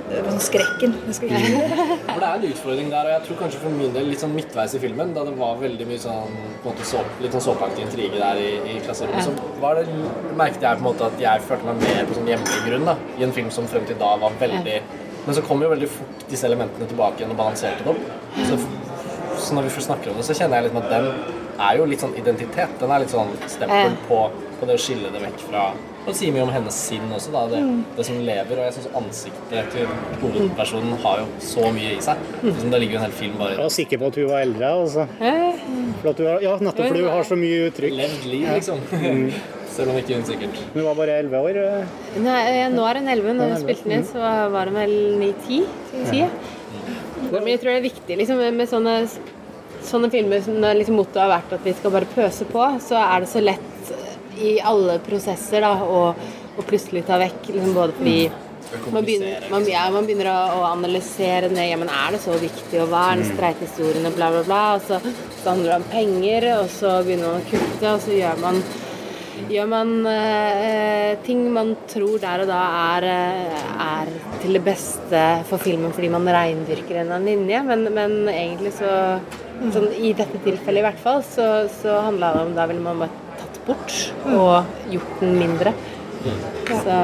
sånn 0.06 0.38
skrekken. 0.42 0.92
For 1.06 1.26
det 2.22 2.28
er 2.28 2.36
en 2.36 2.44
utfordring 2.46 2.90
der, 2.92 3.08
og 3.08 3.12
jeg 3.14 3.22
tror 3.26 3.38
kanskje 3.40 3.62
for 3.64 3.74
min 3.74 3.94
del 3.94 4.06
litt 4.12 4.22
sånn 4.22 4.34
midtveis 4.36 4.76
i 4.78 4.82
filmen, 4.82 5.12
da 5.16 5.24
det 5.26 5.34
var 5.38 5.58
veldig 5.60 5.88
mye 5.88 6.02
sånn 6.02 6.36
på 6.62 6.70
en 6.70 6.76
måte 6.76 6.86
så, 6.86 7.02
litt 7.22 7.34
sånn 7.34 7.44
såpeaktig 7.48 7.86
intrige 7.86 8.20
der 8.20 8.38
i, 8.42 8.52
i 8.70 8.76
klasserommet, 8.84 9.26
så 9.26 9.34
var 9.62 9.80
det, 9.80 9.86
merket 10.38 10.62
jeg 10.62 10.78
på 10.78 10.84
en 10.84 10.86
måte 10.86 11.08
at 11.10 11.18
jeg 11.22 11.42
følte 11.48 11.72
meg 11.72 11.82
mer 11.84 12.06
på 12.08 12.18
sånn 12.18 12.30
hjemlig 12.30 12.62
grunn 12.68 12.88
da, 12.92 12.96
i 13.18 13.26
en 13.26 13.34
film 13.36 13.50
som 13.54 13.68
frem 13.70 13.86
til 13.88 13.98
da 14.02 14.14
var 14.22 14.38
veldig 14.40 14.78
Men 15.26 15.34
så 15.34 15.42
kom 15.42 15.58
jo 15.58 15.72
veldig 15.72 15.88
fort 15.90 16.20
disse 16.30 16.46
elementene 16.46 16.86
tilbake 16.86 17.18
igjen 17.18 17.32
og 17.34 17.38
balanserte 17.40 17.82
dem. 17.82 17.96
Så, 18.46 18.60
så 19.42 19.56
når 19.56 19.64
vi 19.66 19.72
først 19.74 19.88
snakker 19.88 20.12
om 20.12 20.20
det, 20.20 20.26
så 20.28 20.36
kjenner 20.38 20.60
jeg 20.60 20.68
liksom 20.68 20.84
at 20.84 20.92
den 20.92 21.08
er 21.66 21.80
jo 21.80 21.88
litt 21.90 22.04
sånn 22.04 22.14
identitet. 22.20 22.76
Den 22.78 22.92
er 22.94 23.02
litt 23.02 23.10
sånn 23.10 23.32
stempel 23.50 23.90
Ja. 23.90 23.96
på, 24.06 24.20
på 24.60 24.66
det 24.68 24.75
å 24.78 24.80
skille 24.80 25.10
det 25.14 25.20
vekk 25.22 25.42
fra 25.48 25.62
Og 26.06 26.12
det 26.12 26.14
sier 26.20 26.32
mye 26.36 26.44
om 26.46 26.52
hennes 26.54 26.76
sinn 26.88 27.08
også, 27.12 27.32
da. 27.34 27.40
Det, 27.50 27.60
det 27.96 28.04
som 28.06 28.20
lever. 28.22 28.60
Og 28.60 28.64
jeg 28.68 28.75
syns 28.76 28.88
ansiktet 29.00 29.72
til 29.75 29.88
hovedpersonen 30.22 30.94
har 31.02 31.22
jo 31.25 31.26
så 31.42 31.64
mye 31.75 31.96
i 31.96 32.00
seg. 32.04 32.20
Liksom, 32.44 32.70
det 32.70 32.80
ligger 32.84 32.94
jo 32.94 33.00
en 33.00 33.06
hel 33.08 33.16
film 33.18 33.34
Jeg 33.34 33.40
bare 33.42 33.58
var 33.64 33.75
sikker 33.75 34.00
på 34.04 34.10
at 34.12 34.18
hun 34.22 34.28
var 34.30 34.44
eldre. 34.46 34.70
Altså. 34.84 35.06
For 35.18 36.10
at 36.12 36.22
hun 36.22 36.28
har, 36.30 36.40
ja, 36.46 36.54
nettopp 36.62 36.86
fordi 36.92 37.02
hun 37.02 37.10
har 37.16 37.26
så 37.32 37.38
mye 37.40 37.60
uttrykk. 37.70 37.96
levd 38.00 38.26
liv, 38.30 38.48
liksom. 38.54 38.82
Selv 39.76 39.90
om 39.92 39.98
ikke 40.00 40.16
hun 40.16 40.22
sikkert 40.25 40.60
Hun 40.72 40.84
var 40.86 40.94
bare 40.96 41.18
elleve 41.20 41.40
år. 41.50 41.56
eh. 41.60 41.96
Nei, 42.25 42.38
eh, 42.62 42.68
nå 42.72 42.84
er 42.88 43.00
hun 43.02 43.08
11. 43.12 43.34
Når 43.36 43.50
hun 43.50 43.58
spilte 43.64 43.84
den 43.90 43.98
inn, 43.98 44.06
så 44.08 44.22
var 44.54 44.70
hun 44.70 44.78
vel 44.78 44.94
9-10. 45.20 45.66
si. 46.12 46.22
Men 47.32 47.48
jeg 47.50 47.60
tror 47.60 47.72
det 47.75 47.80
er 47.80 47.84
viktig 47.90 48.16
liksom, 48.22 48.40
med 48.56 48.70
sånne, 48.70 48.94
sånne 49.86 50.10
filmer 50.14 50.40
som 50.46 50.56
når 50.62 50.78
liksom 50.80 50.96
mottoet 51.00 51.25
har 51.26 51.32
vært 51.34 51.56
at 51.58 51.66
vi 51.66 51.75
skal 51.76 51.92
bare 51.98 52.08
pøse 52.14 52.46
på, 52.48 52.62
så 52.86 52.98
er 53.02 53.25
det 53.26 53.30
så 53.34 53.42
lett 53.42 53.75
i 54.42 54.56
alle 54.60 54.98
prosesser 55.04 55.64
da, 55.64 55.76
og, 55.84 56.26
og 56.56 56.66
plutselig 56.68 57.04
ta 57.06 57.20
vekk 57.20 57.52
liksom, 57.52 57.72
både 57.76 57.96
fordi 57.98 58.18
man 58.90 59.04
begynner, 59.06 59.44
man, 59.50 59.66
ja, 59.70 59.84
man 59.94 60.06
begynner 60.08 60.28
å, 60.30 60.38
å 60.58 60.64
analysere 60.72 61.50
ned 61.52 61.68
ja, 61.70 61.76
men 61.78 61.90
er 61.92 62.16
det 62.16 62.22
så 62.24 62.34
viktig, 62.40 62.80
og 62.82 62.90
hva 62.90 63.04
er 63.12 63.20
den 63.20 63.28
streite 63.28 63.62
historien, 63.62 64.08
og 64.08 64.16
bla, 64.16 64.32
bla, 64.34 64.42
bla. 64.48 64.62
Og 64.74 64.82
så, 64.88 64.98
så 65.38 65.52
handler 65.52 65.70
det 65.70 65.78
om 65.78 65.86
penger, 65.92 66.48
og 66.56 66.72
så 66.74 66.96
begynner 67.06 67.30
man 67.30 67.44
å 67.44 67.46
kutte, 67.52 67.92
og 67.92 68.02
så 68.02 68.16
gjør 68.16 68.42
man 68.42 68.60
gjør 69.52 69.66
man 69.68 69.90
eh, 70.08 71.10
ting 71.26 71.42
man 71.52 71.74
tror 71.90 72.16
der 72.22 72.42
og 72.44 72.48
da 72.48 72.60
er, 72.96 73.06
eh, 73.10 73.66
er 73.84 74.12
til 74.40 74.56
det 74.56 74.62
beste 74.64 75.24
for 75.50 75.60
filmen 75.60 75.92
fordi 75.92 76.08
man 76.14 76.30
reindyrker 76.32 77.02
en 77.02 77.12
linje, 77.26 77.60
men, 77.66 77.84
men 77.92 78.16
egentlig 78.32 78.72
så 78.78 78.88
sånn, 79.74 79.90
I 79.92 80.14
dette 80.16 80.40
tilfellet 80.44 80.80
i 80.80 80.86
hvert 80.88 81.04
fall, 81.04 81.22
så, 81.24 81.66
så 81.82 82.00
handla 82.08 82.32
det 82.34 82.42
om 82.46 82.56
da 82.56 82.66
ville 82.70 82.84
man 82.84 83.04
bare 83.04 83.12
tatt 83.12 83.25
bort 83.66 83.96
og 84.30 84.92
gjort 84.92 85.20
den 85.23 85.38
mindre. 85.40 85.75
Så 86.70 87.00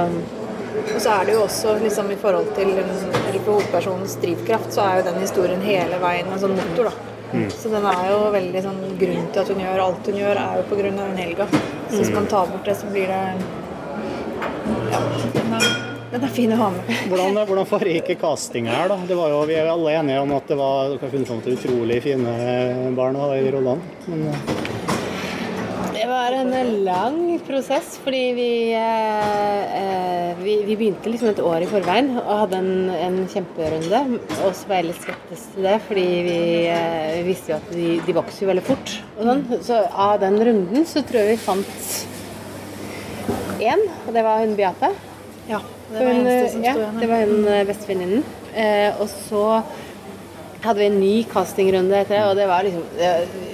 Og 0.73 1.01
så 1.05 1.13
er 1.13 1.27
det 1.29 1.35
jo 1.37 1.43
også 1.45 1.77
liksom 1.83 2.11
i 2.11 2.19
forhold 2.19 2.49
til 2.57 2.71
hovedpersonens 3.47 4.17
drivkraft, 4.23 4.73
så 4.73 4.87
er 4.87 5.01
jo 5.01 5.09
den 5.11 5.21
historien 5.21 5.61
hele 5.65 5.99
veien 6.03 6.31
en 6.33 6.41
sånn 6.41 6.57
motor, 6.57 6.89
da. 6.89 7.13
Så 7.53 7.71
den 7.73 7.87
er 7.89 8.09
jo 8.11 8.19
veldig 8.33 8.61
sånn 8.61 8.81
Grunnen 9.01 9.29
til 9.33 9.41
at 9.41 9.53
hun 9.53 9.63
gjør 9.63 9.81
alt 9.87 10.09
hun 10.11 10.19
gjør, 10.21 10.41
er 10.41 10.59
jo 10.59 10.91
av 10.91 11.07
hun 11.07 11.21
Helga. 11.21 11.47
Så 11.89 12.01
hvis 12.01 12.11
man 12.13 12.27
tar 12.29 12.51
bort 12.51 12.69
det, 12.69 12.77
så 12.77 12.91
blir 12.93 13.09
det 13.09 13.23
Ja. 14.93 15.01
Den 15.33 15.55
er, 15.57 15.65
den 16.13 16.25
er 16.25 16.33
fin 16.33 16.53
å 16.53 16.59
ha 16.61 16.69
med. 16.75 16.91
Hvordan, 17.09 17.41
hvordan 17.49 17.69
foregikk 17.69 18.21
castinga 18.21 18.75
her, 18.77 18.93
da? 18.93 18.99
Det 19.09 19.17
var 19.17 19.33
jo, 19.33 19.41
vi 19.49 19.57
er 19.57 19.69
jo 19.69 19.79
alle 19.79 19.97
enige 20.01 20.21
om 20.27 20.37
at 20.37 20.53
det 20.53 20.61
var 20.61 20.93
dere 20.93 21.01
har 21.01 21.15
funnet 21.17 21.33
fram 21.33 21.41
til 21.45 21.57
utrolig 21.57 21.99
fine 22.05 22.37
barn 22.99 23.17
da, 23.17 23.33
i 23.39 23.49
rollene. 23.55 23.97
Men 24.13 24.72
Det 26.03 26.09
var 26.11 26.35
en 26.35 26.51
lang 26.83 27.19
prosess, 27.47 27.93
fordi 28.03 28.21
vi, 28.35 28.75
eh, 28.75 29.75
eh, 29.79 30.33
vi, 30.43 30.57
vi 30.67 30.75
begynte 30.75 31.07
liksom 31.07 31.29
et 31.31 31.43
år 31.47 31.63
i 31.63 31.69
forveien 31.71 32.09
og 32.17 32.41
hadde 32.41 32.59
en, 32.59 32.91
en 32.91 33.19
kjemperunde. 33.31 34.01
Og 34.43 34.49
så 34.59 34.67
var 34.67 34.81
jeg 34.81 34.89
litt 34.89 35.05
skeptisk 35.05 35.53
til 35.55 35.69
det, 35.69 35.77
fordi 35.87 36.07
vi, 36.27 36.41
eh, 36.73 37.13
vi 37.21 37.23
visste 37.29 37.53
jo 37.53 37.61
at 37.61 37.71
de, 37.71 37.87
de 38.03 38.17
vokser 38.19 38.43
jo 38.43 38.51
veldig 38.51 38.67
fort. 38.67 38.97
Og 39.15 39.31
sånn. 39.31 39.45
Så 39.63 39.79
av 40.09 40.17
den 40.25 40.41
runden 40.51 40.91
så 40.91 41.05
tror 41.07 41.23
jeg 41.23 41.37
vi 41.37 41.47
fant 41.47 41.87
én, 43.63 43.87
og 44.03 44.13
det 44.19 44.27
var 44.27 44.43
hun 44.43 44.59
Beate. 44.59 44.91
Ja. 45.53 45.63
Det 45.93 46.03
var 46.03 46.19
hun, 46.19 46.35
som 46.51 46.67
ja, 46.67 46.77
det 46.99 47.13
var 47.15 47.27
hun 47.31 47.51
bestevenninnen. 47.71 48.27
Eh, 48.59 48.91
og 48.99 49.07
så 49.07 49.47
hadde 50.67 50.81
vi 50.83 50.91
en 50.91 51.01
ny 51.07 51.17
castingrunde 51.31 51.95
etter 52.03 52.19
det, 52.19 52.27
og 52.27 52.39
det 52.43 52.51
var 52.51 52.67
liksom 52.67 53.52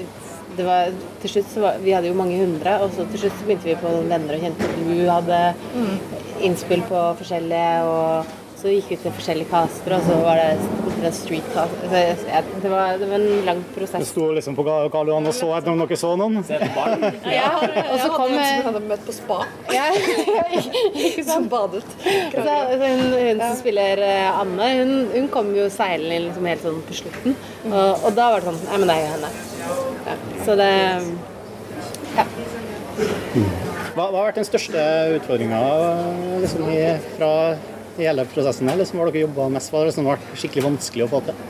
det, 0.58 0.66
var, 0.66 0.90
til 1.22 1.32
slutt 1.32 1.52
så 1.52 1.62
var, 1.62 1.78
Vi 1.84 1.94
hadde 1.94 2.10
jo 2.10 2.18
mange 2.18 2.38
hundre, 2.40 2.74
og 2.82 2.92
så 2.96 3.06
til 3.12 3.24
slutt 3.24 3.38
så 3.38 3.46
begynte 3.46 3.70
vi 3.70 3.78
på 3.78 3.94
noen 3.94 4.10
venner 4.10 4.36
og 4.36 4.44
kjente. 4.44 4.72
Du 4.82 4.98
hadde 5.08 5.40
innspill 6.48 6.84
på 6.90 7.04
forskjellige, 7.20 7.80
og 7.86 8.36
så 8.58 8.72
gikk 8.72 8.88
vi 8.90 8.96
til 8.98 9.12
forskjellige 9.14 9.50
caster, 9.52 9.92
og 9.94 10.06
så 10.06 10.14
var 10.24 10.40
det 10.40 10.94
det 10.98 11.12
street 11.14 11.46
cast. 11.54 11.74
Det, 11.92 12.70
var, 12.72 12.96
det 12.98 13.06
var 13.06 13.14
en 13.20 13.44
lang 13.46 13.60
prosess. 13.74 14.02
Du 14.02 14.08
sto 14.08 14.24
liksom 14.34 14.56
på 14.58 14.64
Karl 14.66 15.12
Johan 15.12 15.30
og 15.30 15.36
så 15.36 15.52
etter 15.54 15.70
om 15.70 15.82
dere 15.84 15.98
så 16.00 16.10
noen. 16.18 16.40
Ja, 17.30 17.52
og 17.60 17.94
så 18.02 18.08
kom 18.16 18.34
Jeg 18.34 18.64
hadde 18.66 18.82
møtt 18.88 19.06
på 19.06 19.14
spa, 19.14 19.38
ja, 19.70 19.86
som 21.30 21.46
badet. 21.52 21.84
Så, 22.02 22.34
så 22.34 22.58
hun, 22.82 23.04
hun 23.14 23.44
som 23.44 23.56
spiller 23.60 24.02
eh, 24.08 24.40
Anne, 24.42 24.68
hun, 24.80 24.92
hun 25.14 25.30
kom 25.32 25.54
jo 25.54 25.68
seilende 25.72 26.18
inn 26.18 26.28
liksom 26.28 26.50
helt 26.50 26.66
sånn 26.66 26.82
på 26.88 26.98
slutten. 27.04 27.38
Og, 27.70 28.06
og 28.08 28.10
da 28.18 28.28
var 28.34 28.42
det 28.42 28.50
sånn 28.50 28.62
Nei, 28.68 28.82
men 28.82 28.90
det 28.90 28.98
er 28.98 29.04
jo 29.04 29.14
henne. 29.14 29.32
Ja, 30.08 30.20
så 30.48 30.58
det 30.58 30.70
Ja. 32.18 32.26
Hva, 33.94 34.04
hva 34.10 34.20
har 34.20 34.28
vært 34.28 34.38
den 34.38 34.46
største 34.46 34.82
utfordringa 35.16 35.58
liksom, 36.42 36.66
fra 37.16 37.30
i 37.98 38.06
hele 38.06 38.24
prosessen? 38.30 38.68
her? 38.70 38.78
Liksom, 38.78 38.98
hva 38.98 39.06
har 39.06 39.12
dere 39.12 39.26
jobba 39.26 39.48
mest 39.52 39.72
med? 39.72 39.78
det 39.78 39.84
har 39.84 39.90
liksom 39.92 40.08
vært 40.08 40.26
skikkelig 40.38 40.66
vanskelig 40.68 41.06
å 41.06 41.12
få 41.12 41.20
til? 41.28 41.46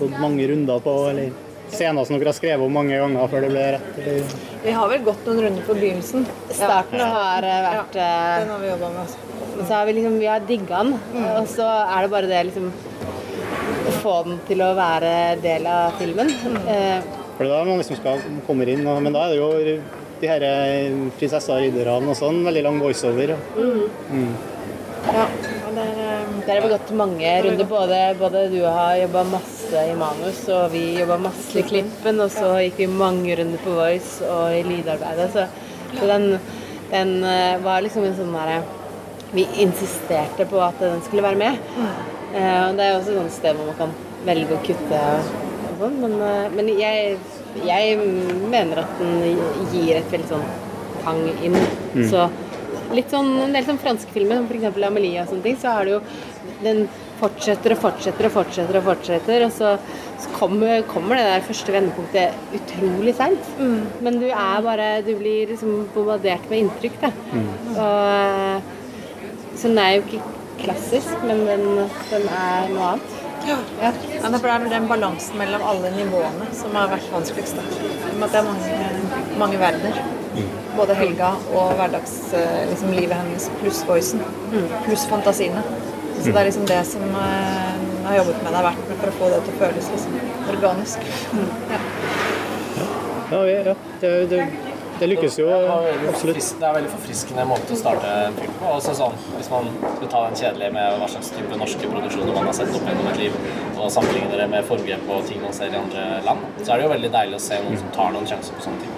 Gått 0.00 0.18
mange 0.22 0.46
runder 0.50 0.82
på, 0.82 0.94
eller 1.10 1.30
scener 1.72 2.06
som 2.06 2.18
dere 2.18 2.30
har 2.30 2.36
skrevet 2.36 2.66
om 2.66 2.74
mange 2.74 2.98
ganger 2.98 3.30
før 3.30 3.46
det 3.46 3.52
ble 3.52 3.64
rett? 3.76 4.00
Eller? 4.02 4.34
Vi 4.66 4.74
har 4.74 4.90
vel 4.90 5.04
gått 5.06 5.26
noen 5.28 5.42
runder 5.46 5.66
på 5.66 5.76
begynnelsen. 5.78 6.26
Starten 6.50 7.02
har 7.02 7.46
eh, 7.46 7.62
vært 7.66 7.98
ja, 8.00 8.10
Den 8.42 8.52
har 8.54 8.62
vi 8.62 8.70
jobba 8.72 8.90
med. 8.94 9.00
Også. 9.06 9.18
Så 9.56 9.70
har 9.72 9.86
vi 9.88 9.94
liksom 9.96 10.18
Vi 10.20 10.28
har 10.30 10.46
digga 10.48 10.82
den, 10.84 10.96
og 11.32 11.46
så 11.48 11.66
er 11.86 12.04
det 12.04 12.10
bare 12.12 12.28
det 12.30 12.42
liksom 12.50 12.66
Å 13.86 13.94
få 14.02 14.16
den 14.26 14.40
til 14.48 14.62
å 14.66 14.72
være 14.76 15.12
del 15.42 15.68
av 15.70 15.94
filmen. 16.00 16.32
Eh, 16.66 16.98
For 17.36 17.44
det 17.46 17.52
er 17.52 17.54
da 17.54 17.62
man 17.68 17.80
liksom 17.80 18.00
skal 18.00 18.26
kommer 18.48 18.68
inn, 18.72 18.82
og, 18.88 18.98
men 19.04 19.14
da 19.14 19.26
er 19.26 19.34
det 19.34 19.38
jo 19.40 19.78
de 20.20 20.28
her 20.30 20.44
prinsesser 21.18 21.52
og 21.56 21.62
ridderne 21.64 22.12
og 22.12 22.16
sånn, 22.18 22.42
veldig 22.46 22.62
lang 22.66 22.78
voiceover. 22.80 23.34
Ja, 23.36 23.36
Mm. 24.10 24.32
det 25.76 25.82
er, 25.82 25.98
eh, 26.02 26.46
Der 26.46 26.54
har 26.60 26.62
vi 26.62 26.68
gått 26.74 26.90
mange 26.96 27.42
runder. 27.44 27.64
Både, 27.64 27.98
både 28.18 28.50
du 28.50 28.62
har 28.64 28.96
jobba 28.96 29.24
masse 29.24 29.74
i 29.90 29.94
manus, 29.94 30.48
og 30.48 30.70
vi 30.72 30.98
jobba 31.00 31.18
masse 31.18 31.56
i 31.58 31.62
klippen. 31.62 32.20
Og 32.20 32.30
så 32.30 32.52
gikk 32.64 32.76
vi 32.78 32.86
mange 32.86 33.36
runder 33.36 33.58
på 33.58 33.74
voice 33.74 34.22
og 34.22 34.50
i 34.54 34.62
lydarbeidet. 34.62 35.30
Så, 35.32 35.46
så 35.98 36.06
den, 36.06 36.38
den 36.90 37.24
eh, 37.24 37.58
var 37.62 37.82
liksom 37.82 38.04
en 38.04 38.14
sånn 38.18 38.32
derre 38.32 38.62
Vi 39.34 39.42
insisterte 39.58 40.46
på 40.48 40.60
at 40.62 40.78
den 40.80 41.00
skulle 41.02 41.22
være 41.22 41.36
med. 41.36 41.58
Eh, 42.34 42.68
og 42.68 42.76
det 42.76 42.84
er 42.86 42.94
også 43.00 43.24
et 43.26 43.32
sted 43.32 43.56
hvor 43.56 43.66
man 43.66 43.76
kan 43.76 43.94
velge 44.24 44.54
å 44.54 44.60
kutte 44.64 45.00
og, 45.00 45.32
og 45.66 45.80
sånn. 45.80 45.96
Men, 46.00 46.14
eh, 46.22 46.48
men 46.54 46.68
jeg, 46.78 47.18
jeg 47.64 47.96
mener 48.52 48.82
at 48.84 48.98
den 49.00 49.38
gir 49.72 49.96
et 49.96 50.10
veldig 50.12 50.28
sånn 50.34 50.46
pang 51.04 51.22
inn. 51.46 51.56
Så 52.10 52.26
litt 52.94 53.10
sånn, 53.10 53.32
en 53.42 53.54
del 53.56 53.64
sånn 53.66 53.80
franske 53.82 54.12
filmer, 54.14 54.38
som 54.40 54.46
f.eks. 54.50 54.78
Amelie 54.86 55.22
og 55.22 55.30
sånne 55.30 55.42
ting, 55.46 55.56
så 55.60 55.76
er 55.78 55.84
det 55.88 55.96
jo 55.96 56.00
Den 56.62 56.86
fortsetter 57.20 57.72
og 57.74 57.80
fortsetter 57.82 58.28
og 58.28 58.32
fortsetter, 58.32 58.76
og 58.78 58.84
fortsetter, 58.86 59.42
og 59.44 59.52
så, 59.52 59.72
så 60.22 60.30
kommer, 60.38 60.82
kommer 60.88 61.18
det 61.18 61.24
der 61.26 61.44
første 61.44 61.74
vendepunktet 61.74 62.54
utrolig 62.56 63.14
seint. 63.18 63.50
Men 64.04 64.20
du 64.20 64.28
er 64.28 64.62
bare 64.64 64.88
Du 65.04 65.14
blir 65.18 65.50
liksom 65.52 65.88
bombardert 65.94 66.48
med 66.50 66.64
inntrykk, 66.64 66.96
da. 67.02 67.12
Og, 67.76 68.72
så 69.56 69.68
den 69.68 69.78
er 69.80 69.94
jo 69.96 70.02
ikke 70.04 70.22
klassisk, 70.62 71.12
men 71.24 71.44
den, 71.48 71.66
den 72.10 72.28
er 72.32 72.70
noe 72.72 72.90
annet. 72.94 73.15
Ja, 73.46 73.56
ja, 73.80 73.92
det 73.94 74.38
er 74.42 74.42
vel 74.42 74.70
den 74.70 74.86
balansen 74.90 75.38
mellom 75.38 75.62
alle 75.70 75.92
nivåene 75.94 76.48
som 76.56 76.74
har 76.74 76.88
vært 76.90 77.06
vanskeligst. 77.12 77.60
at 77.60 78.32
det 78.32 78.40
er 78.40 78.46
mange, 78.46 78.78
mange 79.38 79.60
verdener. 79.60 80.00
Både 80.76 80.96
Helga 80.98 81.28
og 81.54 81.76
hverdagslivet 81.78 82.70
liksom, 82.72 82.96
hennes 83.12 83.50
pluss 83.60 83.84
voicen. 83.88 84.24
Pluss 84.84 85.06
fantasiene. 85.06 85.62
Så 86.18 86.32
det 86.32 86.40
er 86.40 86.48
liksom 86.48 86.66
det 86.66 86.82
som 86.90 87.04
eh, 87.22 87.86
har 88.08 88.18
jobbet 88.18 88.42
med 88.42 88.50
det, 88.50 88.56
har 88.56 88.66
vært 88.70 88.88
med 88.88 89.00
for 89.02 89.12
å 89.12 89.16
få 89.20 89.30
det 89.30 89.42
til 89.46 89.54
å 89.54 89.60
føles 89.62 89.90
liksom 89.94 90.18
organisk. 90.56 91.10
Ja. 91.70 91.80
Ja, 93.30 93.44
ja, 93.46 93.60
ja. 93.70 93.74
Det, 94.00 94.10
det, 94.30 94.42
det 95.00 95.08
lykkes 95.10 95.38
jo 95.40 95.46
absolutt. 96.10 96.38
Det 96.40 96.64
er 96.64 96.68
en 96.70 96.76
veldig 96.78 96.92
forfriskende 96.94 97.44
måte 97.48 97.74
å 97.74 97.78
starte 97.80 98.12
en 98.26 98.36
film 98.38 98.54
på. 98.60 98.70
Også 98.76 98.94
sånn, 98.98 99.16
hvis 99.36 99.50
man 99.52 99.68
skal 99.96 100.10
ta 100.14 100.22
den 100.28 100.38
kjedelige 100.40 100.72
med 100.76 100.98
hva 101.00 101.08
slags 101.12 101.30
type 101.36 101.58
norske 101.60 101.90
produksjoner 101.92 102.32
man 102.36 102.48
har 102.50 102.56
sett 102.58 102.74
opp 102.76 102.88
gjennom 102.90 103.10
et 103.12 103.20
liv, 103.24 103.38
og 103.76 103.90
sammenligne 103.92 104.38
det 104.40 104.48
med 104.52 104.64
forgrep 104.68 105.10
og 105.12 105.24
ting 105.28 105.42
man 105.44 105.52
ser 105.56 105.74
i 105.74 105.80
andre 105.80 106.06
land, 106.26 106.46
så 106.62 106.72
er 106.72 106.80
det 106.82 106.86
jo 106.88 106.92
veldig 106.94 107.12
deilig 107.18 107.40
å 107.40 107.44
se 107.46 107.58
noen 107.64 107.80
som 107.82 107.90
tar 107.96 108.14
noen 108.16 108.28
sjanser 108.30 108.56
på 108.56 108.66
sånne 108.66 108.80
ting. 108.84 108.94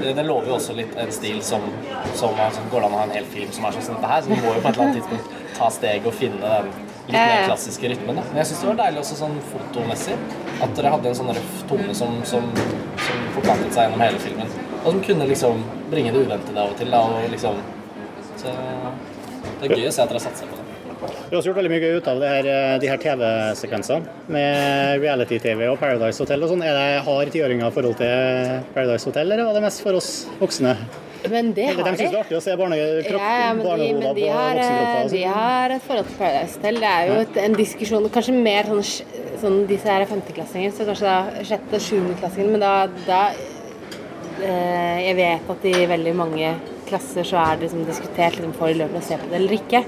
Det- 0.00 0.26
lover 0.30 0.46
jo 0.46 0.54
også 0.54 0.74
litt 0.76 0.92
en 1.00 1.10
stil 1.12 1.40
som, 1.42 1.60
som 2.14 2.36
som 2.54 2.68
går 2.70 2.84
an 2.86 2.92
å 2.94 2.98
ha 3.00 3.02
en 3.08 3.10
hel 3.10 3.24
film 3.24 3.50
som 3.52 3.64
er 3.64 3.72
sånn 3.72 3.82
som 3.82 3.94
dette 3.96 4.06
her, 4.12 4.22
så 4.22 4.28
du 4.28 4.36
må 4.36 4.54
jo 4.54 4.60
på 4.60 4.68
et 4.68 4.76
eller 4.76 4.84
annet 4.84 5.00
tidspunkt 5.00 5.56
ta 5.56 5.68
steg 5.70 6.06
og 6.06 6.14
finne 6.14 6.38
den 6.40 6.70
litt 7.10 7.16
mer 7.16 7.46
klassiske 7.48 7.88
rytmen. 7.90 8.16
Da. 8.16 8.22
Men 8.30 8.36
jeg 8.40 8.46
syns 8.50 8.60
det 8.62 8.68
var 8.70 8.78
deilig 8.84 9.00
også 9.02 9.16
sånn 9.18 9.36
fotomessig. 9.50 10.16
At 10.62 10.74
dere 10.76 10.92
hadde 10.94 11.08
en 11.10 11.14
sånn 11.18 11.32
røff 11.34 11.62
tone 11.68 11.94
som, 11.96 12.20
som, 12.24 12.46
som 13.06 13.24
forplantet 13.34 13.74
seg 13.74 13.88
gjennom 13.88 14.04
hele 14.06 14.18
filmen. 14.22 14.52
Og 14.84 14.92
som 14.94 15.00
kunne 15.04 15.26
liksom 15.28 15.62
bringe 15.92 16.12
det 16.14 16.24
uventede 16.24 16.56
av 16.62 16.72
og 16.72 16.78
til. 16.80 16.90
Da, 16.92 17.02
og 17.04 17.30
liksom, 17.32 17.58
så 18.40 18.54
det 19.60 19.68
er 19.68 19.76
gøy 19.76 19.88
å 19.90 19.92
se 19.92 20.02
at 20.04 20.08
dere 20.12 20.20
har 20.20 20.24
satser 20.24 20.48
på 20.48 20.56
det. 20.56 20.66
Vi 21.00 21.32
har 21.32 21.38
også 21.38 21.48
gjort 21.48 21.58
veldig 21.60 21.70
mye 21.72 21.80
gøy 21.80 21.94
ut 22.00 22.08
av 22.12 22.18
det 22.20 22.28
her, 22.28 22.46
eh, 22.52 22.78
de 22.82 22.88
her 22.90 22.98
TV-sekvensene 23.00 24.16
med 24.28 25.00
reality-TV 25.00 25.68
og 25.70 25.78
Paradise 25.80 26.20
Hotel 26.20 26.42
og 26.44 26.50
sånn. 26.52 26.64
Er 26.66 26.74
det 26.76 27.04
hard 27.06 27.30
tiåringer 27.32 27.70
i 27.70 27.76
forhold 27.76 27.96
til 28.00 28.58
Paradise 28.74 29.08
Hotel, 29.08 29.32
eller 29.32 29.48
var 29.48 29.56
det 29.56 29.62
mest 29.64 29.80
for 29.84 29.96
oss 30.00 30.10
voksne? 30.40 30.74
Men 31.30 31.52
det 31.56 31.66
har 31.68 31.76
de 31.76 31.84
syns 31.84 31.98
det 32.00 32.10
de. 32.10 32.16
er 32.16 32.22
artig 32.24 32.36
å 32.36 32.42
se 32.44 32.56
barne, 32.56 32.76
kropp, 33.04 33.20
Ja, 33.20 33.52
men 33.52 33.64
de, 33.64 33.88
men 33.92 34.14
de, 34.16 34.22
på 34.24 34.28
har, 34.32 34.56
voksenkropper. 34.56 35.08
de 35.12 35.22
sånn. 35.22 35.34
har 35.36 35.74
et 35.76 35.86
forhold 35.88 36.06
til 36.10 36.18
Paradise 36.20 36.56
Hotel. 36.56 36.80
Det 36.80 36.92
er 36.92 37.08
jo 37.10 37.16
et, 37.24 37.40
en 37.44 37.56
diskusjon 37.60 38.10
Kanskje 38.16 38.36
mer 38.36 38.70
sånn, 38.70 38.84
sånn 39.42 39.58
Disse 39.68 39.88
her 39.92 40.04
er 40.04 40.08
femteklassinger, 40.08 40.72
så 40.76 40.88
kanskje 40.88 41.08
da 41.08 41.44
sjette- 41.44 41.76
og 41.76 41.84
sjuendeklassinger. 41.88 42.52
Men 42.56 42.64
da, 42.64 42.74
da 43.06 43.20
eh, 43.36 43.59
Jeg 44.40 45.16
vet 45.18 45.50
at 45.54 45.64
i 45.68 45.86
veldig 45.90 46.12
mange 46.16 46.52
klasser 46.90 47.26
så 47.26 47.38
er 47.38 47.58
det 47.58 47.68
liksom 47.68 47.84
diskutert 47.86 48.38
liksom, 48.38 48.54
får 48.58 48.80
å 48.86 49.02
se 49.04 49.18
på 49.20 49.28
det 49.30 49.38
eller 49.38 49.56
ikke. 49.56 49.82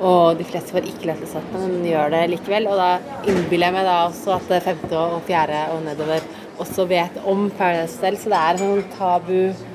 Og 0.00 0.38
de 0.38 0.46
fleste 0.48 0.74
får 0.74 0.88
ikke 0.90 1.10
lov 1.10 1.20
til 1.20 1.28
å 1.28 1.32
se 1.32 1.42
på 1.44 1.60
det, 1.60 1.68
men 1.74 1.90
gjør 1.90 2.14
det 2.16 2.22
likevel. 2.32 2.70
Og 2.72 2.80
da 2.80 2.90
innbiller 3.28 3.68
jeg 3.68 3.76
meg 3.76 3.90
da 3.90 3.98
også 4.08 4.36
at 4.38 4.48
det 4.50 4.62
femte 4.66 5.02
og 5.02 5.20
fjerde 5.28 5.60
og 5.74 5.84
nedover 5.86 6.24
også 6.62 6.86
vet 6.90 7.20
om 7.28 7.46
Paradise 7.58 7.98
Hotel, 7.98 8.18
så 8.20 8.32
det 8.32 8.42
er 8.42 8.62
sånn 8.62 8.82
tabu 8.96 9.70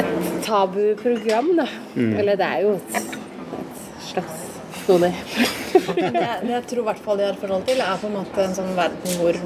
et 0.00 0.44
tabuprogram, 0.44 1.50
da. 1.58 1.66
Eller 1.96 2.38
det 2.40 2.46
er 2.46 2.62
jo 2.64 2.76
et, 2.78 3.00
et 3.00 3.82
slags 4.10 4.46
snodig. 4.84 5.12
Men 5.96 6.12
det, 6.18 6.26
det 6.42 6.52
jeg 6.54 6.66
tror 6.70 6.82
i 6.82 6.86
hvert 6.90 7.02
fall 7.04 7.20
de 7.20 7.24
har 7.28 7.38
forhold 7.40 7.64
til, 7.66 7.80
er 7.84 8.00
på 8.02 8.10
en 8.10 8.16
måte 8.18 8.44
en 8.44 8.56
sånn 8.58 8.72
verden 8.76 9.16
hvor 9.20 9.38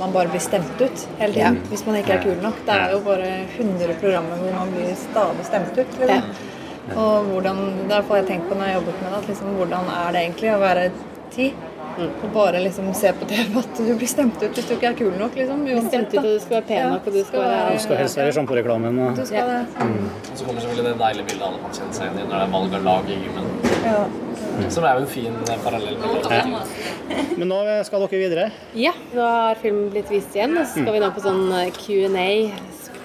man 0.00 0.12
bare 0.16 0.32
blir 0.32 0.42
stemt 0.44 0.80
ut 0.80 1.06
hele 1.20 1.32
tiden. 1.36 1.58
Hvis 1.72 1.84
man 1.86 1.98
ikke 2.00 2.16
er 2.18 2.22
kul 2.24 2.38
nok. 2.44 2.60
Det 2.66 2.76
er 2.76 2.94
jo 2.94 3.00
bare 3.06 3.32
100 3.58 3.98
programmer 4.02 4.40
hvor 4.44 4.56
man 4.60 4.72
blir 4.76 4.94
stadig 4.96 5.44
stemt 5.48 5.76
ut. 5.78 5.98
Liksom. 6.00 6.22
Og 6.96 7.24
hvordan, 7.30 7.58
Det 7.88 7.96
er 7.96 8.14
jeg 8.16 8.26
tenkt 8.26 8.48
på 8.48 8.56
når 8.58 8.70
jeg 8.70 8.78
jobbet 8.80 9.02
med 9.02 9.10
det. 9.12 9.18
At 9.22 9.28
liksom, 9.28 9.56
hvordan 9.58 9.90
er 9.96 10.14
det 10.14 10.22
egentlig 10.24 10.54
å 10.54 10.60
være 10.62 10.86
ti? 11.34 11.52
Og 12.00 12.30
bare 12.32 12.60
liksom 12.64 12.86
se 12.94 13.10
på 13.12 13.26
TV 13.28 13.58
at 13.60 13.76
du 13.76 13.90
blir 13.98 14.08
stemt 14.08 14.38
ut 14.40 14.54
hvis 14.56 14.68
du 14.68 14.74
ikke 14.76 14.88
er 14.92 14.96
kul 14.98 15.12
nok. 15.18 15.34
liksom. 15.36 15.66
Jo, 15.68 15.82
Stemt 15.88 16.14
ut, 16.14 16.18
og 16.22 16.28
du 16.30 16.38
skal 16.40 16.56
være 16.56 16.66
pen 16.70 16.78
Ja, 16.80 16.88
nok, 16.94 17.06
og 17.10 17.12
du 17.18 17.20
skal 17.26 17.44
være 17.44 17.74
Du 17.74 17.82
skal 17.84 18.00
helst 18.00 18.20
være 18.20 18.32
sjamporeklamen. 18.38 18.98
og- 19.06 19.16
Du 19.20 19.26
skal 19.26 19.50
det. 19.50 19.60
Og 19.84 20.38
så 20.38 20.44
kommer 20.46 20.60
selvfølgelig 20.64 20.92
det 20.92 20.98
deilige 21.04 21.26
bildet 21.32 21.46
alle 21.50 21.58
kan 21.66 21.76
kjenne 21.78 21.94
seg 21.98 22.06
igjen 22.06 22.18
i 22.18 22.26
når 22.30 22.36
det 22.38 22.46
er 22.48 22.52
valg 22.56 22.74
av 22.80 22.84
lag 22.90 23.10
i 23.10 23.18
gymmen. 23.26 23.46
Ja. 23.84 24.02
Som 24.70 24.84
er 24.84 24.98
jo 24.98 25.04
en 25.04 25.10
fin 25.10 25.36
eh, 25.46 25.62
parallell. 25.64 25.96
Ja. 26.30 27.22
Men 27.38 27.48
nå 27.50 27.60
skal 27.86 28.04
dere 28.04 28.20
videre. 28.20 28.48
Ja, 28.78 28.92
nå 29.14 29.24
har 29.24 29.60
filmen 29.60 29.88
blitt 29.92 30.10
vist 30.12 30.36
igjen, 30.36 30.56
og 30.58 30.66
så 30.66 30.82
skal 30.82 30.94
vi 30.96 31.02
nå 31.02 31.10
på 31.16 31.24
sånn 31.24 31.46
eh, 31.56 31.72
Q&A 31.76 32.28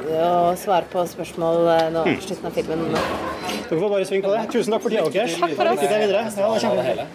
og 0.05 0.57
svare 0.59 0.85
på 0.91 1.05
spørsmål 1.09 1.69
eh, 1.71 1.87
nå 1.95 2.03
på 2.09 2.17
slutten 2.27 2.49
av 2.49 2.57
filmen. 2.59 2.83
Dere 2.91 3.79
får 3.79 3.89
bare 3.95 4.09
svinge 4.09 4.27
på 4.27 4.35
det. 4.35 4.43
Tusen 4.53 4.75
takk 4.75 4.85
for 4.85 4.93
tida 4.93 5.07
deres. 5.09 5.39
Takk 5.39 5.55
for 5.57 5.71
oss. 5.71 5.81
Lykke 5.81 5.93
til 5.93 6.03
videre. 6.03 6.21
Ja, 6.35 6.47
er 6.83 7.07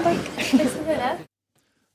Takk. 0.00 1.26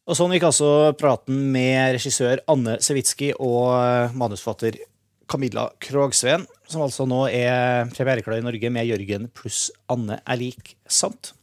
Og 0.05 0.17
sånn 0.17 0.35
gikk 0.35 0.43
altså 0.45 0.67
praten 0.99 1.47
med 1.53 1.95
regissør 1.95 2.43
Anne 2.51 2.75
Sewitsky 2.83 3.31
og 3.41 4.13
manusforfatter 4.13 4.77
Camilla 5.25 5.71
Krogsveen, 5.81 6.45
som 6.69 6.83
altså 6.85 7.07
nå 7.09 7.23
er 7.31 7.89
premiereklar 7.95 8.37
i 8.37 8.45
Norge 8.45 8.69
med 8.73 8.85
Jørgen 8.85 9.25
pluss 9.33 9.71
Anne 9.89 10.19
er 10.21 10.37
lik 10.37 10.75
sant. 10.85 11.33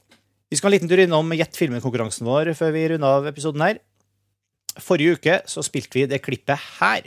Vi 0.52 0.56
skal 0.58 0.68
ha 0.68 0.70
en 0.70 0.74
liten 0.74 0.88
tur 0.90 1.00
innom 1.00 1.30
Gjett 1.32 1.56
filmen-konkurransen 1.56 2.26
vår 2.28 2.50
før 2.52 2.74
vi 2.74 2.80
runder 2.92 3.08
av 3.08 3.26
episoden 3.30 3.62
her. 3.64 3.78
Forrige 4.84 5.14
uke 5.16 5.36
så 5.48 5.62
spilte 5.64 5.96
vi 5.96 6.02
det 6.04 6.18
klippet 6.20 6.60
her. 6.76 7.06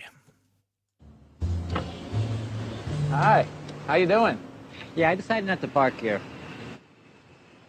Hi, 3.12 3.46
how 3.86 4.00
you 4.02 4.08
doing? 4.10 4.40
Yeah, 4.96 5.12
I 5.12 5.16
decided 5.16 5.46
not 5.46 5.62
to 5.62 5.68
park 5.68 5.94
here. 6.02 6.20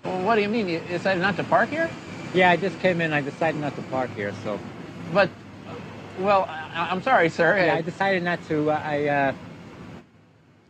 Well, 0.03 0.25
what 0.25 0.37
do 0.37 0.41
you 0.41 0.49
mean? 0.49 0.67
You 0.67 0.81
decided 0.89 1.21
not 1.21 1.37
to 1.37 1.45
park 1.45 1.69
here? 1.69 1.91
Yeah, 2.33 2.51
I 2.51 2.57
just 2.57 2.81
came 2.81 3.03
in. 3.03 3.12
I 3.12 3.21
decided 3.21 3.61
not 3.61 3.77
to 3.77 3.83
park 3.93 4.09
here, 4.17 4.33
so 4.45 4.59
But, 5.12 5.29
well, 6.19 6.47
I, 6.49 6.89
I'm 6.91 7.03
sorry, 7.03 7.29
sir. 7.29 7.55
yeah, 7.59 7.75
I 7.75 7.83
decided 7.83 8.23
not 8.23 8.41
to. 8.49 8.71
Uh, 8.71 8.81
I, 8.83 9.09
uh, 9.09 9.33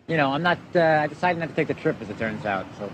you 0.09 0.16
know, 0.16 0.33
I'm 0.33 0.42
not. 0.42 0.59
Uh, 0.75 1.05
I 1.05 1.07
decided 1.07 1.38
not 1.38 1.51
to 1.51 1.55
take 1.55 1.69
the 1.69 1.75
trip, 1.75 2.03
as 2.03 2.11
it 2.11 2.19
turns 2.19 2.45
out. 2.45 2.66
So 2.79 2.90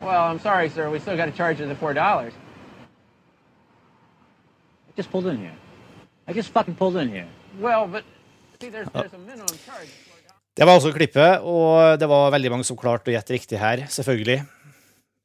well, 0.00 0.22
I'm 0.30 0.40
sorry, 0.40 0.68
sir. 0.68 0.90
We 0.90 0.98
still 0.98 1.16
got 1.16 1.26
to 1.26 1.32
charge 1.32 1.60
you 1.60 1.66
the 1.66 1.74
four 1.74 1.94
dollars. 1.94 2.32
I 4.88 4.92
just 4.96 5.10
pulled 5.10 5.26
in 5.26 5.38
here. 5.38 5.56
I 6.28 6.32
just 6.32 6.50
fucking 6.50 6.74
pulled 6.74 6.96
in 6.96 7.08
here. 7.08 7.28
Well, 7.58 7.86
but 7.86 8.04
see, 8.60 8.70
there's 8.70 8.88
there's 8.92 9.14
a 9.14 9.18
minimum 9.18 9.56
charge. 9.66 9.88
Det 10.56 10.66
var 10.66 10.76
altså 10.76 10.90
klippet, 10.92 11.40
og 11.46 11.96
det 12.00 12.08
var 12.10 12.32
veldig 12.34 12.50
mange 12.52 12.66
som 12.68 12.76
klarte 12.76 13.08
å 13.08 13.14
gjette 13.14 13.32
riktig 13.32 13.58
her, 13.60 13.84
selvfølgelig. 13.88 14.42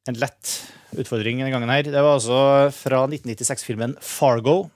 En 0.08 0.16
lett 0.22 0.52
utfordring 0.96 1.42
denne 1.42 1.50
gangen 1.52 1.68
her. 1.68 1.82
Det 1.82 1.98
var 1.98 2.14
altså 2.14 2.38
fra 2.72 3.02
1996-filmen 3.10 3.96
Fargo, 4.00 4.70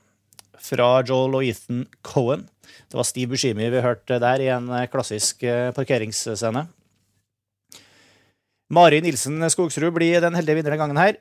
fra 0.60 0.88
Joel 1.06 1.38
og 1.38 1.46
Ethan 1.46 1.86
Cohen. 2.04 2.42
Det 2.90 2.98
var 2.98 3.06
Steve 3.08 3.30
Buscemi 3.30 3.70
vi 3.72 3.84
hørte 3.84 4.18
der 4.20 4.42
i 4.42 4.50
en 4.52 4.68
klassisk 4.92 5.46
eh, 5.46 5.70
parkeringsscene. 5.76 6.66
Mari 8.70 9.00
Nilsen 9.02 9.42
Skogsrud 9.50 9.90
blir 9.96 10.22
den 10.22 10.36
heldige 10.38 10.60
vinneren 10.60 10.78
denne 10.78 10.84
gangen 10.84 11.00
her. 11.00 11.16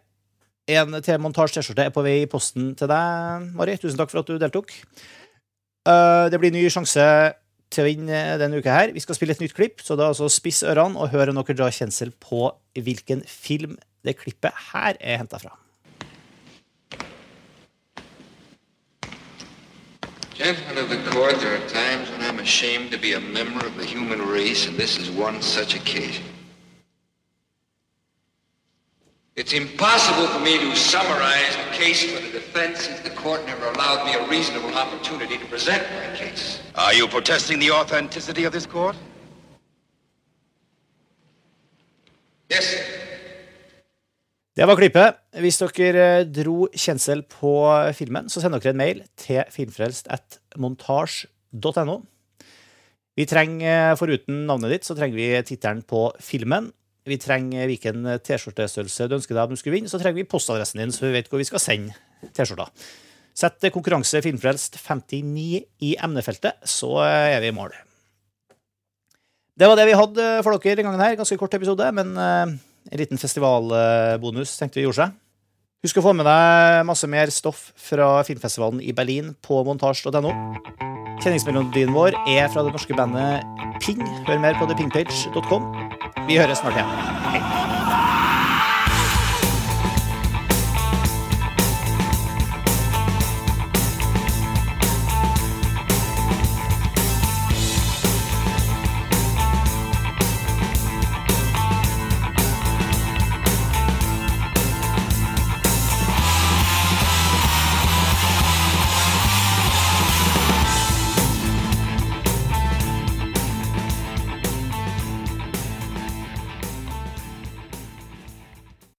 En 0.70 0.94
til 1.02 1.18
montasje 1.18 1.64
T-skjorte 1.64 1.88
er 1.88 1.94
på 1.94 2.04
vei 2.06 2.20
i 2.22 2.30
posten 2.30 2.76
til 2.78 2.90
deg, 2.92 3.48
Mari. 3.58 3.74
Tusen 3.82 3.98
takk 3.98 4.12
for 4.12 4.22
at 4.22 4.30
du 4.30 4.38
deltok. 4.38 4.70
Eh, 5.90 6.30
Det 6.30 6.40
blir 6.40 6.54
ny 6.54 6.68
sjanse 6.70 7.34
til 7.74 7.84
å 7.84 7.88
vinne 7.88 8.38
denne 8.38 8.62
uka 8.62 8.70
her. 8.70 8.94
Vi 8.94 9.02
skal 9.02 9.18
spille 9.18 9.34
et 9.34 9.42
nytt 9.42 9.58
klipp, 9.58 9.82
så 9.82 9.98
da 9.98 10.12
altså 10.12 10.30
spiss 10.30 10.62
ørene 10.62 10.94
og 10.94 11.10
hør 11.10 11.34
om 11.34 11.42
dere 11.42 11.58
drar 11.58 11.74
kjensel 11.74 12.14
på 12.22 12.52
hvilken 12.78 13.26
film 13.26 13.80
det 14.06 14.20
klippet 14.22 14.54
her 14.70 14.94
er 15.02 15.18
henta 15.18 15.42
fra. 15.42 15.58
Gentlemen 20.38 20.78
of 20.78 20.90
the 20.90 21.02
court, 21.10 21.36
there 21.42 21.56
are 21.58 21.68
times 21.68 22.10
when 22.12 22.22
I'm 22.22 22.40
ashamed 22.40 22.92
to 22.92 22.98
be 22.98 23.14
a 23.14 23.20
member 23.20 23.66
of 23.66 23.76
the 23.76 23.86
human 23.86 24.22
race, 24.22 24.68
and 24.70 24.78
this 24.78 24.98
is 24.98 25.10
one 25.10 25.42
such 25.42 25.76
occasion. 25.76 26.24
It's 29.40 29.54
impossible 29.54 30.28
for 30.34 30.42
me 30.48 30.54
to 30.66 30.70
summarize 30.76 31.54
the 31.64 31.70
case 31.82 32.00
for 32.12 32.20
the 32.26 32.32
defense 32.40 32.78
since 32.86 33.00
the 33.08 33.14
court 33.24 33.42
never 33.52 33.66
allowed 33.74 34.02
me 34.08 34.12
a 34.20 34.22
reasonable 34.34 34.74
opportunity 34.84 35.36
to 35.44 35.48
present 35.54 35.84
my 35.96 36.08
case. 36.22 36.44
Are 36.76 36.94
you 37.00 37.06
protesting 37.08 37.58
the 37.64 37.72
authenticity 37.72 38.44
of 38.48 38.52
this 38.52 38.68
court? 38.76 38.96
Yes, 42.52 42.66
sir. 42.72 42.84
Det 44.56 44.68
var 44.68 44.76
klippet. 44.76 45.16
Hvis 45.40 45.58
dere 45.64 46.20
eh, 46.20 46.28
dro 46.28 46.68
kjensel 46.76 47.24
på 47.24 47.72
filmen, 47.96 48.30
så 48.30 48.42
send 48.44 48.54
dere 48.58 48.70
en 48.76 48.84
mail 48.84 49.04
til 49.16 49.44
filmfrelst.montasj.no. 49.56 51.96
Vi 53.16 53.26
trenger, 53.26 53.96
foruten 53.96 54.46
navnet 54.52 54.72
ditt, 54.76 54.86
så 54.86 54.96
trenger 55.00 55.16
vi 55.16 55.42
tittelen 55.48 55.82
på 55.88 56.12
filmen. 56.20 56.74
Vi 57.10 57.18
trenger 57.22 57.70
hvilken 57.70 58.06
T-skjortestørrelse 58.22 59.10
du 59.10 59.18
ønsker 59.18 59.36
deg 59.36 59.44
at 59.44 59.52
du 59.54 59.60
skulle 59.60 59.80
vinne. 59.80 59.92
Så 59.92 60.00
trenger 60.02 60.22
vi 60.22 60.30
postadressen 60.30 60.82
din, 60.84 60.94
så 60.94 61.08
vi 61.08 61.16
vet 61.18 61.30
hvor 61.32 61.42
vi 61.42 61.48
skal 61.50 61.64
sende 61.64 61.98
T-skjorta. 62.36 62.70
Sett 63.40 63.70
konkurranse 63.74 64.22
Filmfrelst 64.24 64.76
59 64.82 65.62
i 65.86 65.94
emnefeltet, 66.04 66.60
så 66.68 66.98
er 67.06 67.40
vi 67.40 67.54
i 67.54 67.56
mål. 67.56 67.72
Det 69.60 69.68
var 69.68 69.76
det 69.80 69.90
vi 69.90 69.96
hadde 69.96 70.26
for 70.44 70.56
dere 70.56 70.76
denne 70.76 70.88
gangen 70.88 71.04
her. 71.04 71.18
Ganske 71.20 71.38
kort 71.40 71.56
episode, 71.56 71.88
men 71.96 72.14
eh, 72.16 72.54
en 72.92 73.02
liten 73.02 73.20
festivalbonus 73.20 74.56
tenkte 74.60 74.80
vi 74.80 74.86
gjorde 74.88 75.02
seg. 75.02 75.18
Husk 75.84 76.00
å 76.00 76.04
få 76.04 76.12
med 76.16 76.28
deg 76.28 76.82
masse 76.88 77.08
mer 77.08 77.32
stoff 77.32 77.70
fra 77.80 78.18
filmfestivalen 78.28 78.82
i 78.84 78.96
Berlin 78.96 79.32
på 79.46 79.62
montasj.no. 79.68 80.34
Kjenningsmelodien 81.20 81.96
vår 81.96 82.16
er 82.32 82.52
fra 82.52 82.64
det 82.64 82.76
norske 82.76 82.96
bandet 82.96 83.48
Ping. 83.84 84.04
Hør 84.28 84.44
mer 84.44 84.60
på 84.60 84.68
thepingpage.com. 84.68 85.99
Vi 86.30 86.38
høres 86.38 86.60
snart 86.62 86.78
igjen. 86.78 86.90
Hei. 87.34 87.69